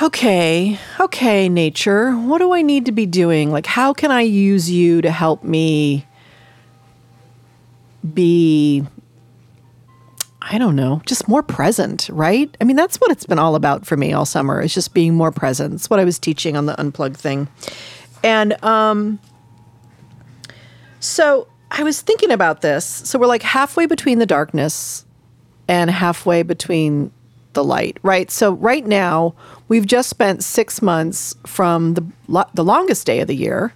okay, 0.00 0.78
okay, 0.98 1.48
nature, 1.48 2.12
what 2.12 2.38
do 2.38 2.52
I 2.52 2.62
need 2.62 2.86
to 2.86 2.92
be 2.92 3.04
doing? 3.04 3.50
Like, 3.50 3.66
how 3.66 3.92
can 3.92 4.10
I 4.10 4.22
use 4.22 4.70
you 4.70 5.02
to 5.02 5.10
help 5.10 5.44
me 5.44 6.06
be, 8.14 8.84
I 10.40 10.58
don't 10.58 10.76
know, 10.76 11.02
just 11.04 11.28
more 11.28 11.42
present, 11.42 12.08
right? 12.10 12.56
I 12.60 12.64
mean, 12.64 12.76
that's 12.76 12.96
what 12.96 13.10
it's 13.10 13.26
been 13.26 13.38
all 13.38 13.54
about 13.54 13.86
for 13.86 13.96
me 13.96 14.12
all 14.12 14.24
summer, 14.24 14.60
is 14.60 14.72
just 14.72 14.94
being 14.94 15.14
more 15.14 15.30
present. 15.30 15.74
It's 15.74 15.90
what 15.90 16.00
I 16.00 16.04
was 16.04 16.18
teaching 16.18 16.56
on 16.56 16.66
the 16.66 16.78
unplugged 16.80 17.16
thing. 17.16 17.48
And 18.24 18.62
um, 18.64 19.18
so 21.00 21.48
I 21.70 21.82
was 21.82 22.00
thinking 22.00 22.30
about 22.30 22.60
this. 22.60 22.84
So 22.84 23.18
we're 23.18 23.26
like 23.26 23.42
halfway 23.42 23.86
between 23.86 24.18
the 24.18 24.26
darkness 24.26 25.04
and 25.68 25.90
halfway 25.90 26.42
between 26.42 27.12
the 27.54 27.64
light, 27.64 27.98
right? 28.02 28.30
So 28.30 28.52
right 28.52 28.86
now, 28.86 29.34
we've 29.68 29.86
just 29.86 30.08
spent 30.08 30.44
six 30.44 30.82
months 30.82 31.34
from 31.46 31.94
the 31.94 32.04
lo- 32.28 32.48
the 32.54 32.64
longest 32.64 33.06
day 33.06 33.20
of 33.20 33.28
the 33.28 33.36
year, 33.36 33.72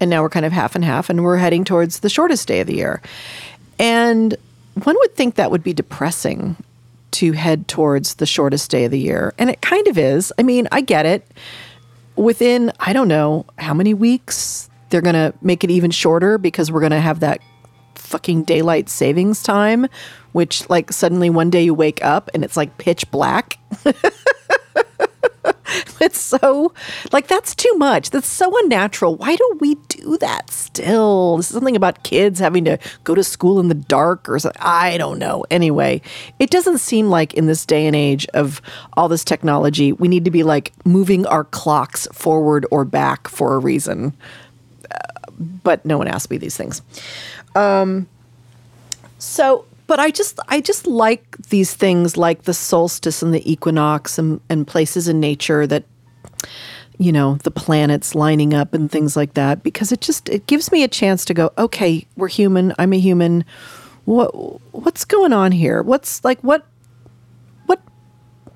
and 0.00 0.10
now 0.10 0.22
we're 0.22 0.30
kind 0.30 0.46
of 0.46 0.52
half 0.52 0.74
and 0.74 0.84
half, 0.84 1.10
and 1.10 1.22
we're 1.22 1.36
heading 1.36 1.64
towards 1.64 2.00
the 2.00 2.08
shortest 2.08 2.48
day 2.48 2.60
of 2.60 2.66
the 2.66 2.76
year. 2.76 3.00
And 3.78 4.36
one 4.82 4.96
would 4.98 5.14
think 5.14 5.36
that 5.36 5.50
would 5.50 5.62
be 5.62 5.72
depressing 5.72 6.56
to 7.12 7.32
head 7.32 7.68
towards 7.68 8.16
the 8.16 8.26
shortest 8.26 8.70
day 8.70 8.84
of 8.84 8.90
the 8.90 8.98
year, 8.98 9.34
and 9.38 9.50
it 9.50 9.60
kind 9.60 9.86
of 9.86 9.96
is. 9.98 10.32
I 10.38 10.42
mean, 10.42 10.68
I 10.72 10.80
get 10.80 11.06
it. 11.06 11.26
Within 12.16 12.72
I 12.78 12.92
don't 12.92 13.08
know 13.08 13.46
how 13.58 13.74
many 13.74 13.94
weeks 13.94 14.68
they're 14.90 15.00
going 15.00 15.14
to 15.14 15.34
make 15.42 15.64
it 15.64 15.70
even 15.70 15.90
shorter 15.90 16.38
because 16.38 16.70
we're 16.70 16.80
going 16.80 16.92
to 16.92 17.00
have 17.00 17.20
that 17.20 17.40
fucking 18.04 18.44
daylight 18.44 18.88
savings 18.88 19.42
time, 19.42 19.88
which 20.32 20.68
like 20.70 20.92
suddenly 20.92 21.30
one 21.30 21.50
day 21.50 21.62
you 21.62 21.74
wake 21.74 22.04
up 22.04 22.30
and 22.34 22.44
it's 22.44 22.56
like 22.56 22.78
pitch 22.78 23.10
black. 23.10 23.58
it's 26.00 26.20
so 26.20 26.72
like 27.12 27.26
that's 27.26 27.54
too 27.54 27.74
much. 27.76 28.10
That's 28.10 28.28
so 28.28 28.52
unnatural. 28.62 29.16
Why 29.16 29.36
do 29.36 29.56
we 29.60 29.74
do 29.88 30.18
that 30.18 30.50
still? 30.50 31.36
This 31.36 31.50
is 31.50 31.54
something 31.54 31.76
about 31.76 32.02
kids 32.02 32.38
having 32.38 32.64
to 32.64 32.78
go 33.04 33.14
to 33.14 33.24
school 33.24 33.60
in 33.60 33.68
the 33.68 33.74
dark 33.74 34.28
or 34.28 34.38
something. 34.38 34.60
I 34.62 34.98
don't 34.98 35.18
know. 35.18 35.44
Anyway, 35.50 36.02
it 36.38 36.50
doesn't 36.50 36.78
seem 36.78 37.08
like 37.08 37.34
in 37.34 37.46
this 37.46 37.66
day 37.66 37.86
and 37.86 37.96
age 37.96 38.26
of 38.34 38.60
all 38.94 39.08
this 39.08 39.24
technology, 39.24 39.92
we 39.92 40.08
need 40.08 40.24
to 40.24 40.30
be 40.30 40.42
like 40.42 40.72
moving 40.84 41.26
our 41.26 41.44
clocks 41.44 42.06
forward 42.12 42.66
or 42.70 42.84
back 42.84 43.28
for 43.28 43.54
a 43.54 43.58
reason. 43.58 44.12
Uh, 44.90 44.98
but 45.62 45.84
no 45.84 45.98
one 45.98 46.08
asked 46.08 46.30
me 46.30 46.36
these 46.36 46.56
things. 46.56 46.82
Um, 47.54 48.08
so, 49.18 49.64
but 49.86 50.00
I 50.00 50.10
just 50.10 50.38
I 50.48 50.60
just 50.60 50.86
like 50.86 51.36
these 51.48 51.74
things 51.74 52.16
like 52.16 52.42
the 52.42 52.54
solstice 52.54 53.22
and 53.22 53.32
the 53.32 53.50
equinox 53.50 54.18
and, 54.18 54.40
and 54.48 54.66
places 54.66 55.08
in 55.08 55.20
nature 55.20 55.66
that 55.66 55.84
you 56.98 57.12
know 57.12 57.36
the 57.42 57.50
planets 57.50 58.14
lining 58.14 58.54
up 58.54 58.72
and 58.74 58.90
things 58.90 59.16
like 59.16 59.34
that 59.34 59.62
because 59.62 59.92
it 59.92 60.00
just 60.00 60.28
it 60.28 60.46
gives 60.46 60.70
me 60.70 60.84
a 60.84 60.88
chance 60.88 61.24
to 61.24 61.34
go 61.34 61.50
okay 61.58 62.06
we're 62.16 62.28
human 62.28 62.72
i'm 62.78 62.92
a 62.92 62.98
human. 62.98 63.44
What 64.04 64.32
what's 64.72 65.04
going 65.04 65.32
on 65.32 65.52
here? 65.52 65.82
What's 65.82 66.22
like 66.24 66.40
what 66.40 66.66
what 67.66 67.80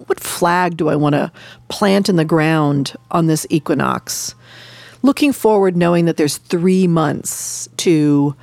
what 0.06 0.20
flag 0.20 0.76
do 0.76 0.88
i 0.88 0.96
want 0.96 1.14
to 1.14 1.32
plant 1.68 2.08
in 2.08 2.16
the 2.16 2.24
ground 2.24 2.94
on 3.10 3.26
this 3.26 3.46
equinox? 3.48 4.34
Looking 5.02 5.32
forward 5.32 5.76
knowing 5.76 6.04
that 6.04 6.16
there's 6.16 6.38
3 6.38 6.86
months 6.88 7.68
to 7.78 8.34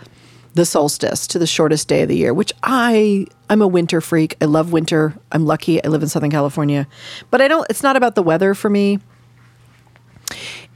the 0.55 0.65
solstice 0.65 1.27
to 1.27 1.38
the 1.38 1.45
shortest 1.45 1.88
day 1.88 2.01
of 2.01 2.09
the 2.09 2.17
year, 2.17 2.33
which 2.33 2.51
I 2.63 3.27
I'm 3.50 3.62
a 3.62 3.67
winter 3.67 4.01
freak. 4.01 4.35
I 4.41 4.45
love 4.45 4.71
winter. 4.71 5.13
I'm 5.31 5.45
lucky 5.45 5.83
I 5.83 5.89
live 5.89 6.01
in 6.01 6.09
Southern 6.09 6.31
California. 6.31 6.88
But 7.29 7.41
I 7.41 7.47
don't 7.47 7.67
it's 7.69 7.83
not 7.83 7.95
about 7.95 8.15
the 8.15 8.24
weather 8.24 8.53
for 8.53 8.69
me. 8.69 9.00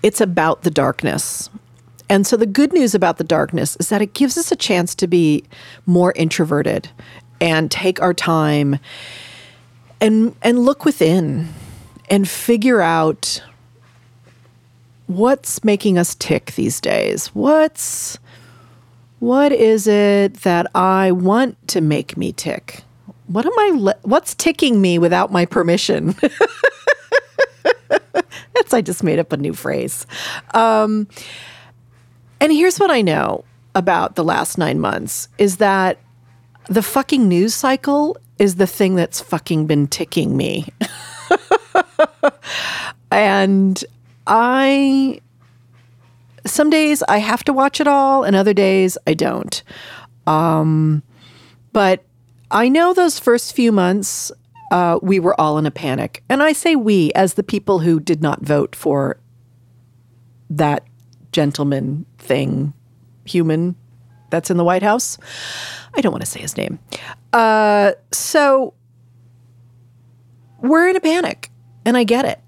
It's 0.03 0.21
about 0.21 0.61
the 0.61 0.71
darkness. 0.71 1.49
And 2.09 2.27
so 2.27 2.35
the 2.35 2.45
good 2.45 2.73
news 2.73 2.93
about 2.93 3.17
the 3.17 3.23
darkness 3.23 3.77
is 3.77 3.89
that 3.89 4.01
it 4.01 4.13
gives 4.13 4.37
us 4.37 4.51
a 4.51 4.55
chance 4.55 4.95
to 4.95 5.07
be 5.07 5.43
more 5.85 6.11
introverted 6.15 6.89
and 7.39 7.71
take 7.71 8.01
our 8.01 8.13
time 8.13 8.79
and 10.01 10.35
and 10.41 10.59
look 10.59 10.83
within 10.83 11.49
and 12.09 12.27
figure 12.27 12.81
out 12.81 13.41
what's 15.07 15.63
making 15.63 15.97
us 15.97 16.15
tick 16.15 16.53
these 16.55 16.81
days. 16.81 17.27
What's 17.27 18.19
what 19.19 19.51
is 19.51 19.87
it 19.87 20.35
that 20.41 20.67
I 20.75 21.11
want 21.11 21.67
to 21.69 21.81
make 21.81 22.17
me 22.17 22.31
tick? 22.31 22.83
What 23.27 23.45
am 23.45 23.51
I 23.57 23.71
le- 23.75 23.99
what's 24.03 24.33
ticking 24.33 24.81
me 24.81 24.97
without 24.97 25.31
my 25.31 25.45
permission? 25.45 26.15
That's 28.55 28.73
I 28.73 28.81
just 28.81 29.03
made 29.03 29.19
up 29.19 29.31
a 29.31 29.37
new 29.37 29.53
phrase. 29.53 30.07
Um, 30.53 31.07
and 32.41 32.51
here's 32.51 32.79
what 32.79 32.91
I 32.91 33.01
know 33.01 33.45
about 33.75 34.15
the 34.15 34.23
last 34.23 34.57
9 34.57 34.79
months 34.79 35.27
is 35.37 35.57
that 35.57 35.99
the 36.67 36.81
fucking 36.81 37.27
news 37.27 37.53
cycle 37.53 38.17
is 38.37 38.55
the 38.55 38.67
thing 38.67 38.95
that's 38.95 39.21
fucking 39.21 39.67
been 39.67 39.87
ticking 39.87 40.35
me. 40.37 40.65
and 43.11 43.83
I 44.25 45.21
some 46.45 46.69
days 46.69 47.03
I 47.07 47.17
have 47.17 47.43
to 47.45 47.53
watch 47.53 47.79
it 47.79 47.87
all, 47.87 48.23
and 48.23 48.35
other 48.35 48.53
days 48.53 48.97
I 49.07 49.13
don't. 49.13 49.61
Um, 50.27 51.03
but 51.73 52.03
I 52.51 52.69
know 52.69 52.93
those 52.93 53.19
first 53.19 53.55
few 53.55 53.71
months, 53.71 54.31
uh, 54.71 54.99
we 55.01 55.19
were 55.19 55.39
all 55.39 55.57
in 55.57 55.65
a 55.65 55.71
panic. 55.71 56.23
And 56.29 56.41
I 56.41 56.53
say 56.53 56.75
we 56.75 57.11
as 57.13 57.35
the 57.35 57.43
people 57.43 57.79
who 57.79 57.99
did 57.99 58.21
not 58.21 58.41
vote 58.41 58.75
for 58.75 59.19
that 60.49 60.83
gentleman 61.31 62.05
thing, 62.17 62.73
human 63.25 63.75
that's 64.29 64.49
in 64.49 64.57
the 64.57 64.63
White 64.63 64.83
House. 64.83 65.17
I 65.95 66.01
don't 66.01 66.11
want 66.11 66.23
to 66.23 66.29
say 66.29 66.39
his 66.39 66.55
name. 66.57 66.79
Uh, 67.33 67.93
so 68.11 68.73
we're 70.61 70.89
in 70.89 70.95
a 70.95 71.01
panic, 71.01 71.49
and 71.85 71.97
I 71.97 72.03
get 72.03 72.25
it. 72.25 72.39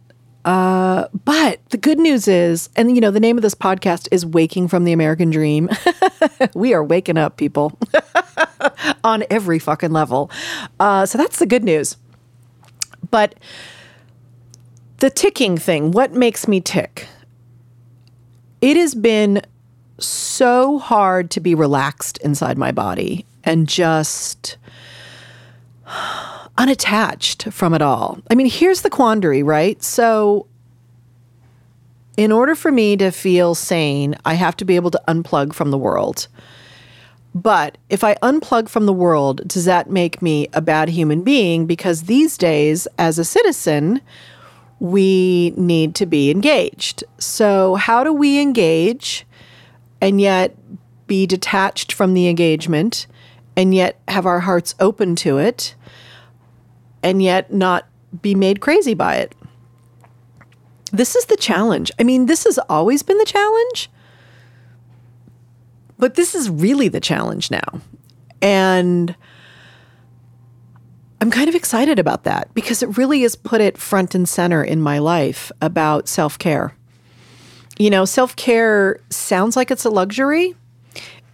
Uh, 0.44 1.08
but 1.26 1.60
the 1.70 1.78
good 1.78 2.00
news 2.00 2.28
is, 2.28 2.70
and 2.76 2.96
you 2.96 3.02
know, 3.02 3.12
the 3.12 3.20
name 3.20 3.38
of 3.38 3.42
this 3.44 3.56
podcast 3.56 4.08
is 4.12 4.26
Waking 4.26 4.68
from 4.68 4.84
the 4.84 4.92
American 4.92 5.30
Dream. 5.30 5.70
we 6.54 6.74
are 6.74 6.84
waking 6.84 7.18
up, 7.18 7.38
people, 7.38 7.78
on 9.04 9.24
every 9.30 9.60
fucking 9.60 9.92
level. 9.92 10.32
Uh, 10.80 11.06
so 11.06 11.18
that's 11.18 11.40
the 11.40 11.46
good 11.46 11.64
news. 11.64 11.98
But 13.12 13.36
the 14.98 15.10
ticking 15.10 15.58
thing, 15.58 15.92
what 15.92 16.14
makes 16.14 16.48
me 16.48 16.62
tick? 16.62 17.08
It 18.62 18.78
has 18.78 18.96
been 18.96 19.42
so 20.00 20.80
hard 20.80 21.30
to 21.32 21.40
be 21.40 21.54
relaxed 21.56 22.18
inside 22.20 22.58
my 22.58 22.72
body 22.72 23.26
and 23.44 23.68
just 23.68 24.58
unattached 26.58 27.52
from 27.52 27.74
it 27.74 27.82
all. 27.82 28.20
I 28.30 28.36
mean, 28.36 28.50
here's 28.50 28.82
the 28.82 28.90
quandary, 28.90 29.44
right? 29.44 29.82
So, 29.82 30.48
in 32.18 32.32
order 32.32 32.56
for 32.56 32.72
me 32.72 32.98
to 32.98 33.10
feel 33.12 33.56
sane, 33.56 34.16
I 34.26 34.34
have 34.34 34.58
to 34.58 34.66
be 34.66 34.76
able 34.76 34.92
to 34.92 35.02
unplug 35.08 35.54
from 35.54 35.72
the 35.72 35.78
world. 35.78 36.28
But 37.34 37.78
if 37.90 38.04
I 38.04 38.16
unplug 38.16 38.68
from 38.68 38.86
the 38.86 38.94
world, 38.94 39.48
does 39.48 39.66
that 39.66 39.90
make 39.90 40.22
me 40.22 40.50
a 40.54 40.62
bad 40.62 40.90
human 40.90 41.24
being? 41.24 41.66
Because 41.66 42.04
these 42.04 42.38
days, 42.38 42.88
as 42.98 43.18
a 43.18 43.24
citizen, 43.24 44.02
we 44.80 45.54
need 45.56 45.96
to 45.96 46.06
be 46.06 46.30
engaged. 46.30 47.04
So, 47.20 47.76
how 47.76 48.04
do 48.04 48.12
we 48.12 48.42
engage 48.42 49.26
and 50.02 50.20
yet 50.20 50.58
be 51.08 51.26
detached 51.26 51.94
from 51.94 52.14
the 52.14 52.28
engagement 52.28 53.08
and 53.56 53.74
yet 53.74 54.00
have 54.08 54.26
our 54.26 54.42
hearts 54.42 54.76
open 54.80 55.16
to 55.18 55.38
it 55.38 55.76
and 57.04 57.22
yet 57.22 57.54
not 57.54 57.88
be 58.22 58.36
made 58.36 58.62
crazy 58.62 58.94
by 58.94 59.16
it? 59.16 59.36
This 60.92 61.16
is 61.16 61.26
the 61.26 61.38
challenge. 61.38 61.92
I 62.00 62.04
mean, 62.04 62.26
this 62.26 62.44
has 62.44 62.60
always 62.70 63.02
been 63.02 63.18
the 63.18 63.26
challenge, 63.26 63.90
but 65.98 66.16
this 66.16 66.36
is 66.36 66.50
really 66.50 66.90
the 66.90 67.00
challenge 67.00 67.50
now. 67.50 67.82
And 68.42 69.16
I'm 71.22 71.30
kind 71.30 71.48
of 71.48 71.56
excited 71.56 72.00
about 72.00 72.24
that 72.24 72.52
because 72.56 72.82
it 72.82 72.98
really 72.98 73.22
has 73.22 73.36
put 73.36 73.62
it 73.62 73.78
front 73.78 74.16
and 74.16 74.28
center 74.28 74.64
in 74.64 74.82
my 74.82 74.98
life 74.98 75.52
about 75.62 76.08
self 76.08 76.38
care. 76.40 76.76
You 77.78 77.90
know, 77.92 78.06
self 78.06 78.36
care 78.36 79.00
sounds 79.10 79.56
like 79.56 79.70
it's 79.70 79.86
a 79.86 79.90
luxury, 79.90 80.56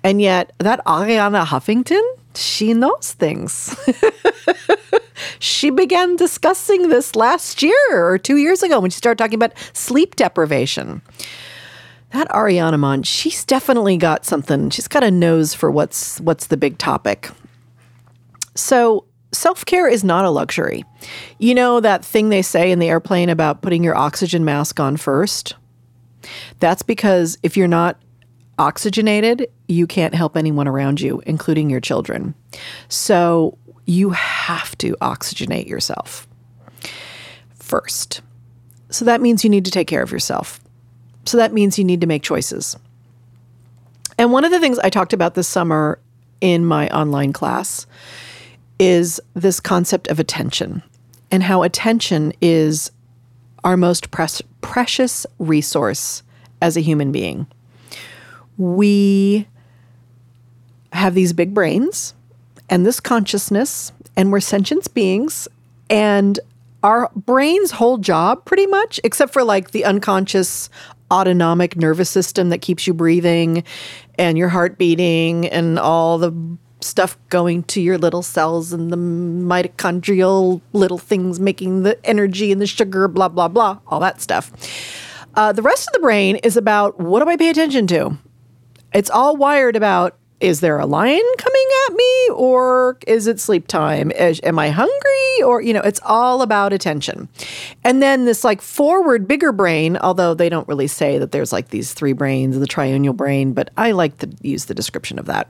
and 0.04 0.22
yet 0.22 0.52
that 0.60 0.86
Arianna 0.86 1.46
Huffington, 1.46 2.04
she 2.36 2.74
knows 2.74 3.14
things. 3.14 3.76
she 5.40 5.70
began 5.70 6.16
discussing 6.16 6.90
this 6.90 7.16
last 7.16 7.62
year 7.62 7.76
or 7.92 8.18
two 8.18 8.38
years 8.38 8.64
ago 8.64 8.80
when 8.80 8.92
she 8.92 8.98
started 8.98 9.18
talking 9.18 9.36
about 9.36 9.54
sleep 9.74 10.16
deprivation. 10.16 11.02
That 12.12 12.30
Arianna 12.30 12.80
Mon, 12.80 13.04
she's 13.04 13.44
definitely 13.44 13.98
got 13.98 14.26
something. 14.26 14.70
She's 14.70 14.88
got 14.88 15.04
a 15.04 15.12
nose 15.12 15.54
for 15.54 15.70
what's 15.70 16.20
what's 16.22 16.48
the 16.48 16.58
big 16.58 16.78
topic. 16.78 17.30
So 18.56 19.06
self 19.34 19.66
care 19.66 19.88
is 19.88 20.04
not 20.04 20.26
a 20.26 20.30
luxury. 20.30 20.86
You 21.38 21.54
know 21.54 21.80
that 21.80 22.06
thing 22.06 22.30
they 22.30 22.42
say 22.42 22.72
in 22.72 22.80
the 22.80 22.90
airplane 22.90 23.30
about 23.30 23.62
putting 23.62 23.84
your 23.84 23.96
oxygen 23.96 24.46
mask 24.46 24.80
on 24.80 24.98
first? 24.98 25.56
That's 26.60 26.82
because 26.82 27.38
if 27.44 27.58
you're 27.58 27.68
not 27.68 27.98
oxygenated, 28.58 29.48
you 29.68 29.86
can't 29.86 30.16
help 30.16 30.36
anyone 30.36 30.68
around 30.68 31.00
you, 31.00 31.22
including 31.26 31.70
your 31.70 31.80
children. 31.80 32.34
So 32.90 33.58
you 33.88 34.12
have 34.12 34.78
to 34.78 34.96
oxygenate 35.02 35.68
yourself 35.68 36.28
first. 37.56 38.22
So 38.90 39.06
that 39.06 39.22
means 39.22 39.44
you 39.44 39.50
need 39.50 39.66
to 39.66 39.72
take 39.72 39.88
care 39.88 40.04
of 40.04 40.12
yourself. 40.12 40.60
So 41.26 41.38
that 41.38 41.54
means 41.54 41.80
you 41.80 41.84
need 41.84 42.02
to 42.02 42.08
make 42.08 42.22
choices. 42.22 42.78
And 44.18 44.32
one 44.32 44.46
of 44.46 44.52
the 44.52 44.60
things 44.60 44.78
I 44.80 44.90
talked 44.90 45.14
about 45.14 45.34
this 45.34 45.48
summer 45.48 46.00
in 46.42 46.66
my 46.66 46.90
online 46.90 47.34
class 47.34 47.88
is 48.80 49.20
this 49.34 49.60
concept 49.60 50.08
of 50.10 50.20
attention 50.20 50.84
and 51.32 51.44
how 51.44 51.64
attention 51.64 52.34
is 52.42 52.92
our 53.64 53.78
most 53.78 54.12
precious 54.62 55.26
resource 55.40 56.24
as 56.62 56.78
a 56.78 56.82
human 56.82 57.12
being. 57.12 57.48
We 58.58 59.48
have 60.94 61.14
these 61.14 61.34
big 61.34 61.54
brains 61.54 62.14
and 62.70 62.86
this 62.86 63.00
consciousness, 63.00 63.92
and 64.16 64.32
we're 64.32 64.40
sentient 64.40 64.94
beings, 64.94 65.48
and 65.90 66.40
our 66.84 67.10
brain's 67.16 67.72
whole 67.72 67.98
job, 67.98 68.46
pretty 68.46 68.68
much, 68.68 69.00
except 69.04 69.34
for 69.34 69.44
like 69.44 69.72
the 69.72 69.86
unconscious 69.86 70.70
autonomic 71.12 71.76
nervous 71.76 72.10
system 72.10 72.50
that 72.50 72.62
keeps 72.62 72.86
you 72.86 72.94
breathing 72.94 73.64
and 74.18 74.38
your 74.38 74.50
heart 74.50 74.78
beating 74.78 75.48
and 75.48 75.80
all 75.80 76.18
the 76.18 76.34
stuff 76.82 77.18
going 77.30 77.64
to 77.64 77.82
your 77.82 77.98
little 77.98 78.22
cells 78.22 78.74
and 78.74 78.92
the 78.92 78.98
mitochondrial 78.98 80.62
little 80.74 80.98
things 80.98 81.40
making 81.40 81.84
the 81.84 82.06
energy 82.06 82.52
and 82.52 82.62
the 82.62 82.68
sugar, 82.68 83.08
blah, 83.08 83.28
blah, 83.28 83.48
blah, 83.48 83.80
all 83.88 84.00
that 84.00 84.22
stuff. 84.22 84.52
Uh, 85.36 85.52
the 85.52 85.62
rest 85.62 85.88
of 85.88 85.94
the 85.94 86.00
brain 86.00 86.36
is 86.38 86.58
about 86.58 87.00
what 87.00 87.24
do 87.24 87.30
I 87.30 87.38
pay 87.38 87.50
attention 87.50 87.88
to? 87.88 88.18
It's 88.94 89.10
all 89.10 89.36
wired 89.36 89.76
about 89.76 90.18
is 90.40 90.60
there 90.60 90.78
a 90.78 90.86
lion 90.86 91.24
coming 91.38 91.57
me 91.94 92.30
or 92.34 92.98
is 93.08 93.28
it 93.28 93.40
sleep 93.40 93.68
time? 93.68 94.12
Is, 94.12 94.40
am 94.44 94.60
I 94.60 94.70
hungry? 94.70 95.44
Or, 95.44 95.62
you 95.62 95.74
know, 95.74 95.82
it's 95.82 96.00
all 96.04 96.42
about 96.42 96.74
attention. 96.74 97.30
And 97.84 98.02
then 98.02 98.26
this 98.26 98.44
like 98.44 98.62
forward, 98.62 99.28
bigger 99.28 99.52
brain, 99.52 99.98
although 99.98 100.34
they 100.34 100.50
don't 100.50 100.68
really 100.68 100.88
say 100.88 101.18
that 101.18 101.32
there's 101.32 101.54
like 101.54 101.70
these 101.70 101.94
three 101.94 102.14
brains, 102.14 102.60
the 102.60 102.68
triune 102.68 103.12
brain, 103.14 103.54
but 103.54 103.70
I 103.78 103.92
like 103.92 104.18
to 104.20 104.30
use 104.42 104.66
the 104.66 104.74
description 104.74 105.20
of 105.20 105.26
that 105.26 105.50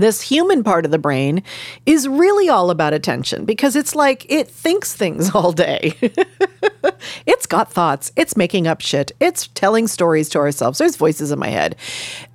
this 0.00 0.20
human 0.20 0.62
part 0.62 0.84
of 0.84 0.90
the 0.90 0.98
brain 0.98 1.42
is 1.84 2.08
really 2.08 2.48
all 2.48 2.70
about 2.70 2.92
attention 2.92 3.44
because 3.44 3.76
it's 3.76 3.94
like 3.94 4.26
it 4.30 4.48
thinks 4.48 4.94
things 4.94 5.30
all 5.34 5.52
day. 5.52 5.94
it's 7.26 7.46
got 7.46 7.72
thoughts, 7.72 8.12
it's 8.16 8.36
making 8.36 8.66
up 8.66 8.80
shit, 8.80 9.12
it's 9.20 9.48
telling 9.48 9.86
stories 9.86 10.28
to 10.30 10.38
ourselves. 10.38 10.78
There's 10.78 10.96
voices 10.96 11.30
in 11.32 11.38
my 11.38 11.48
head. 11.48 11.76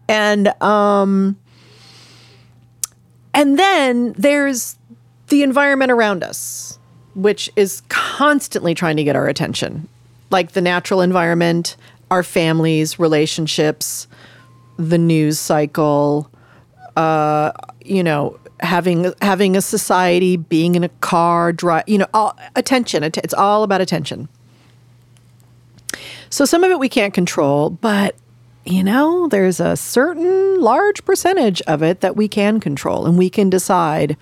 And 0.08 0.50
um 0.62 1.38
and 3.34 3.58
then 3.58 4.14
there's 4.14 4.78
the 5.28 5.44
environment 5.44 5.92
around 5.92 6.24
us, 6.24 6.78
which 7.16 7.50
is 7.56 7.82
constantly 7.90 8.74
trying 8.74 8.98
to 8.98 9.04
get 9.04 9.16
our 9.16 9.28
attention. 9.28 9.88
Like 10.30 10.52
the 10.52 10.62
natural 10.62 11.02
environment, 11.02 11.76
our 12.10 12.24
families, 12.24 13.00
relationships, 13.00 14.08
the 14.78 14.98
news 14.98 15.40
cycle, 15.40 16.30
uh, 16.96 17.52
you 17.84 18.04
know, 18.04 18.40
having 18.60 19.14
having 19.22 19.56
a 19.56 19.62
society, 19.62 20.38
being 20.38 20.76
in 20.76 20.84
a 20.84 20.90
car, 20.90 21.52
drive, 21.52 21.84
you 21.88 21.98
know, 21.98 22.08
all, 22.14 22.38
attention. 22.56 23.04
It's 23.04 23.34
all 23.34 23.64
about 23.64 23.82
attention. 23.82 24.28
So 26.30 26.46
some 26.46 26.64
of 26.64 26.72
it 26.72 26.80
we 26.80 26.90
can't 26.90 27.14
control, 27.14 27.70
but 27.70 28.16
you 28.66 28.84
know, 28.84 29.28
there's 29.28 29.60
a 29.60 29.76
certain 29.76 30.62
large 30.62 31.04
percentage 31.04 31.62
of 31.64 31.82
it 31.82 32.02
that 32.02 32.16
we 32.16 32.28
can 32.28 32.60
control, 32.60 33.06
and 33.06 33.18
we 33.18 33.30
can 33.30 33.50
decide 33.50 34.18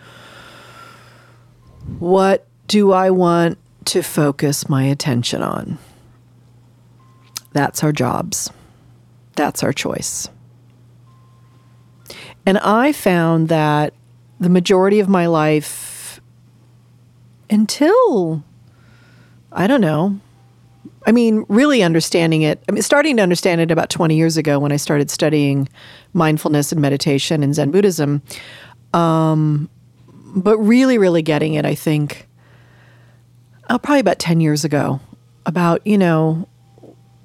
what 1.99 2.47
do 2.67 2.91
I 2.91 3.09
want 3.09 3.57
to 3.85 4.01
focus 4.01 4.69
my 4.69 4.83
attention 4.83 5.41
on. 5.41 5.77
That's 7.51 7.83
our 7.83 7.91
jobs. 7.91 8.51
That's 9.35 9.63
our 9.63 9.73
choice. 9.73 10.29
And 12.45 12.57
I 12.59 12.91
found 12.91 13.49
that 13.49 13.93
the 14.39 14.49
majority 14.49 14.99
of 14.99 15.09
my 15.09 15.25
life, 15.25 16.21
until 17.49 18.43
I 19.51 19.67
don't 19.67 19.81
know, 19.81 20.19
I 21.05 21.11
mean, 21.11 21.45
really 21.47 21.81
understanding 21.81 22.41
it, 22.41 22.61
I 22.67 22.71
mean, 22.71 22.81
starting 22.81 23.17
to 23.17 23.23
understand 23.23 23.61
it 23.61 23.71
about 23.71 23.89
20 23.89 24.15
years 24.15 24.37
ago 24.37 24.59
when 24.59 24.71
I 24.71 24.75
started 24.75 25.09
studying 25.09 25.69
mindfulness 26.13 26.71
and 26.71 26.81
meditation 26.81 27.41
and 27.41 27.55
Zen 27.55 27.71
Buddhism. 27.71 28.21
Um, 28.93 29.69
but 30.35 30.57
really, 30.57 30.97
really 30.97 31.21
getting 31.21 31.53
it, 31.53 31.65
I 31.65 31.75
think, 31.75 32.27
uh, 33.69 33.77
probably 33.77 33.99
about 33.99 34.19
10 34.19 34.41
years 34.41 34.65
ago, 34.65 34.99
about, 35.45 35.85
you 35.85 35.97
know, 35.97 36.47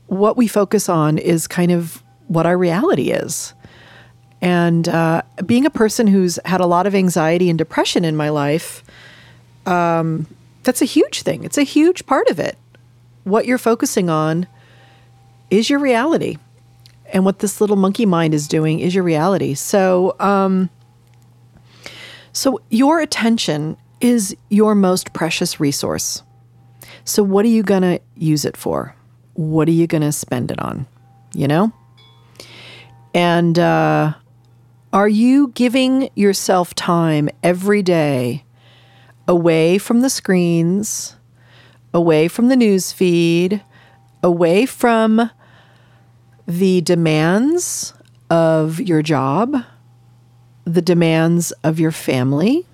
what 0.07 0.37
we 0.37 0.47
focus 0.47 0.89
on 0.89 1.19
is 1.19 1.47
kind 1.47 1.73
of 1.73 2.03
what 2.29 2.47
our 2.47 2.57
reality 2.57 3.11
is. 3.11 3.55
And 4.41 4.89
uh, 4.89 5.23
being 5.47 5.65
a 5.65 5.71
person 5.71 6.07
who's 6.07 6.39
had 6.45 6.61
a 6.61 6.67
lot 6.67 6.87
of 6.87 6.95
anxiety 6.95 7.49
and 7.49 7.59
depression 7.59 8.05
in 8.05 8.15
my 8.15 8.29
life, 8.29 8.85
um, 9.67 10.27
that's 10.63 10.83
a 10.83 10.87
huge 10.87 11.23
thing. 11.23 11.45
It's 11.45 11.59
a 11.59 11.63
huge 11.63 12.05
part 12.07 12.29
of 12.29 12.39
it. 12.39 12.57
What 13.25 13.47
you're 13.47 13.59
focusing 13.59 14.09
on 14.09 14.47
is 15.51 15.69
your 15.69 15.79
reality. 15.79 16.37
And 17.13 17.25
what 17.25 17.41
this 17.41 17.61
little 17.61 17.77
monkey 17.77 18.07
mind 18.07 18.35
is 18.35 18.49
doing 18.49 18.81
is 18.81 18.95
your 18.95 19.05
reality. 19.05 19.55
So, 19.55 20.17
um, 20.21 20.71
so 22.33 22.61
your 22.71 23.01
attention 23.01 23.77
is 24.01 24.37
your 24.49 24.75
most 24.75 25.13
precious 25.13 25.61
resource. 25.61 26.23
So, 27.05 27.23
what 27.23 27.45
are 27.45 27.49
you 27.49 27.63
going 27.63 27.83
to 27.83 28.01
use 28.17 28.45
it 28.45 28.57
for? 28.57 28.95
What 29.35 29.69
are 29.69 29.73
you 29.73 29.87
going 29.87 30.03
to 30.03 30.13
spend 30.13 30.51
it 30.51 30.61
on? 30.61 30.87
You 31.35 31.49
know? 31.49 31.73
And 33.15 33.59
uh, 33.59 34.15
are 34.93 35.09
you 35.09 35.49
giving 35.49 36.11
yourself 36.15 36.75
time 36.75 37.29
every 37.43 37.83
day 37.83 38.45
away 39.29 39.79
from 39.79 40.01
the 40.01 40.11
screens, 40.11 41.17
away 41.95 42.29
from 42.29 42.49
the 42.49 42.57
news 42.57 42.93
feed, 42.93 43.63
away 44.23 44.67
from 44.67 45.31
the 46.47 46.81
demands 46.83 47.95
of 48.29 48.81
your 48.81 49.01
job, 49.01 49.57
the 50.65 50.83
demands 50.83 51.53
of 51.63 51.79
your 51.79 51.93
family, 51.93 52.67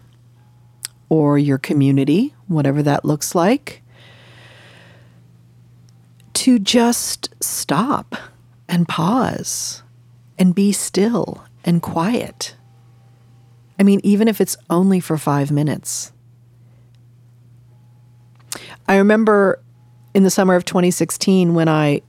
or 1.08 1.38
your 1.38 1.58
community, 1.58 2.34
whatever 2.48 2.82
that 2.82 3.04
looks 3.04 3.34
like, 3.34 3.82
to 6.32 6.58
just 6.58 7.34
stop 7.42 8.16
and 8.68 8.88
pause 8.88 9.82
and 10.38 10.54
be 10.54 10.72
still 10.72 11.44
and 11.64 11.82
quiet. 11.82 12.54
I 13.78 13.82
mean, 13.82 14.00
even 14.02 14.28
if 14.28 14.40
it's 14.40 14.56
only 14.70 15.00
for 15.00 15.18
five 15.18 15.50
minutes. 15.50 16.12
I 18.88 18.96
remember 18.96 19.62
in 20.14 20.24
the 20.24 20.30
summer 20.30 20.54
of 20.54 20.64
2016 20.64 21.54
when 21.54 21.68
I 21.68 22.02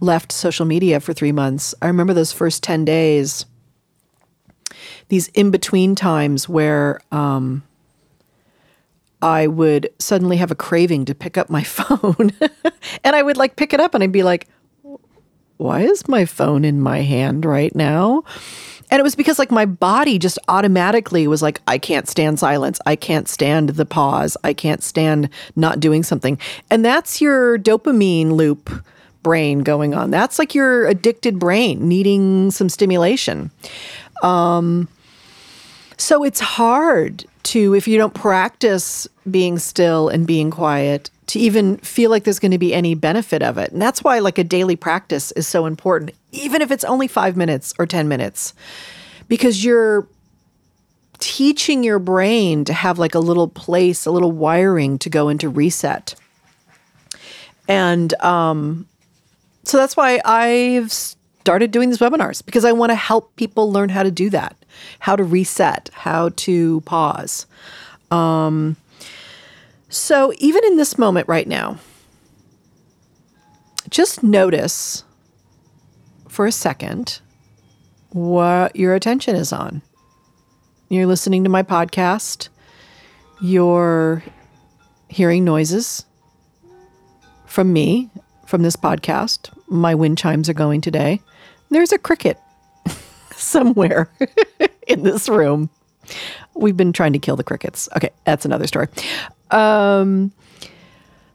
left 0.00 0.32
social 0.32 0.66
media 0.66 1.00
for 1.00 1.12
three 1.12 1.32
months, 1.32 1.74
I 1.82 1.86
remember 1.86 2.14
those 2.14 2.32
first 2.32 2.62
10 2.62 2.84
days, 2.84 3.46
these 5.08 5.28
in 5.28 5.50
between 5.50 5.94
times 5.94 6.48
where 6.48 7.00
um, 7.10 7.62
I 9.22 9.46
would 9.46 9.90
suddenly 9.98 10.36
have 10.36 10.50
a 10.50 10.54
craving 10.54 11.06
to 11.06 11.14
pick 11.14 11.38
up 11.38 11.48
my 11.48 11.62
phone. 11.64 12.32
and 13.02 13.16
I 13.16 13.22
would 13.22 13.36
like 13.36 13.56
pick 13.56 13.72
it 13.72 13.80
up 13.80 13.94
and 13.94 14.04
I'd 14.04 14.12
be 14.12 14.22
like, 14.22 14.46
why 15.56 15.82
is 15.82 16.08
my 16.08 16.24
phone 16.24 16.64
in 16.64 16.80
my 16.80 16.98
hand 16.98 17.44
right 17.44 17.74
now? 17.74 18.24
And 18.90 19.00
it 19.00 19.02
was 19.02 19.16
because 19.16 19.38
like 19.38 19.50
my 19.50 19.66
body 19.66 20.18
just 20.18 20.38
automatically 20.48 21.26
was 21.26 21.42
like, 21.42 21.60
I 21.66 21.78
can't 21.78 22.08
stand 22.08 22.38
silence. 22.38 22.80
I 22.86 22.96
can't 22.96 23.28
stand 23.28 23.70
the 23.70 23.86
pause. 23.86 24.36
I 24.44 24.52
can't 24.52 24.82
stand 24.82 25.28
not 25.56 25.80
doing 25.80 26.02
something. 26.02 26.38
And 26.70 26.84
that's 26.84 27.20
your 27.20 27.58
dopamine 27.58 28.32
loop 28.32 28.70
brain 29.22 29.60
going 29.60 29.94
on. 29.94 30.10
That's 30.10 30.38
like 30.38 30.54
your 30.54 30.86
addicted 30.86 31.38
brain 31.38 31.88
needing 31.88 32.50
some 32.50 32.68
stimulation. 32.68 33.50
Um, 34.22 34.88
so 35.96 36.22
it's 36.24 36.40
hard 36.40 37.24
to, 37.44 37.74
if 37.74 37.88
you 37.88 37.98
don't 37.98 38.14
practice 38.14 39.08
being 39.30 39.58
still 39.58 40.08
and 40.08 40.26
being 40.26 40.50
quiet, 40.50 41.10
to 41.26 41.38
even 41.38 41.78
feel 41.78 42.10
like 42.10 42.24
there's 42.24 42.38
going 42.38 42.52
to 42.52 42.58
be 42.58 42.74
any 42.74 42.94
benefit 42.94 43.42
of 43.42 43.58
it. 43.58 43.72
And 43.72 43.80
that's 43.80 44.04
why, 44.04 44.18
like, 44.18 44.38
a 44.38 44.44
daily 44.44 44.76
practice 44.76 45.32
is 45.32 45.46
so 45.46 45.66
important, 45.66 46.12
even 46.32 46.62
if 46.62 46.70
it's 46.70 46.84
only 46.84 47.08
five 47.08 47.36
minutes 47.36 47.72
or 47.78 47.86
10 47.86 48.08
minutes, 48.08 48.54
because 49.28 49.64
you're 49.64 50.06
teaching 51.18 51.82
your 51.82 51.98
brain 51.98 52.64
to 52.66 52.72
have 52.72 52.98
like 52.98 53.14
a 53.14 53.18
little 53.18 53.48
place, 53.48 54.04
a 54.04 54.10
little 54.10 54.32
wiring 54.32 54.98
to 54.98 55.08
go 55.08 55.28
into 55.28 55.48
reset. 55.48 56.14
And 57.68 58.12
um, 58.22 58.86
so 59.64 59.78
that's 59.78 59.96
why 59.96 60.20
I've 60.24 60.92
started 60.92 61.70
doing 61.70 61.90
these 61.90 61.98
webinars 61.98 62.44
because 62.44 62.64
I 62.64 62.72
want 62.72 62.90
to 62.90 62.96
help 62.96 63.34
people 63.36 63.72
learn 63.72 63.88
how 63.88 64.02
to 64.02 64.10
do 64.10 64.30
that, 64.30 64.56
how 64.98 65.16
to 65.16 65.24
reset, 65.24 65.90
how 65.92 66.30
to 66.36 66.80
pause. 66.82 67.46
Um, 68.10 68.76
so 69.94 70.32
even 70.38 70.64
in 70.64 70.76
this 70.76 70.98
moment 70.98 71.28
right 71.28 71.46
now, 71.46 71.78
just 73.90 74.24
notice 74.24 75.04
for 76.28 76.46
a 76.46 76.52
second 76.52 77.20
what 78.10 78.74
your 78.74 78.94
attention 78.94 79.36
is 79.36 79.52
on. 79.52 79.82
You're 80.88 81.06
listening 81.06 81.44
to 81.44 81.50
my 81.50 81.62
podcast, 81.62 82.48
you're 83.40 84.24
hearing 85.08 85.44
noises 85.44 86.04
from 87.46 87.72
me, 87.72 88.10
from 88.46 88.62
this 88.62 88.74
podcast. 88.74 89.56
My 89.68 89.94
wind 89.94 90.18
chimes 90.18 90.48
are 90.48 90.54
going 90.54 90.80
today. 90.80 91.20
There's 91.70 91.92
a 91.92 91.98
cricket 91.98 92.38
somewhere 93.36 94.10
in 94.88 95.04
this 95.04 95.28
room. 95.28 95.70
We've 96.54 96.76
been 96.76 96.92
trying 96.92 97.12
to 97.12 97.18
kill 97.18 97.36
the 97.36 97.44
crickets. 97.44 97.88
Okay, 97.96 98.10
that's 98.24 98.44
another 98.44 98.66
story. 98.66 98.88
Um, 99.50 100.32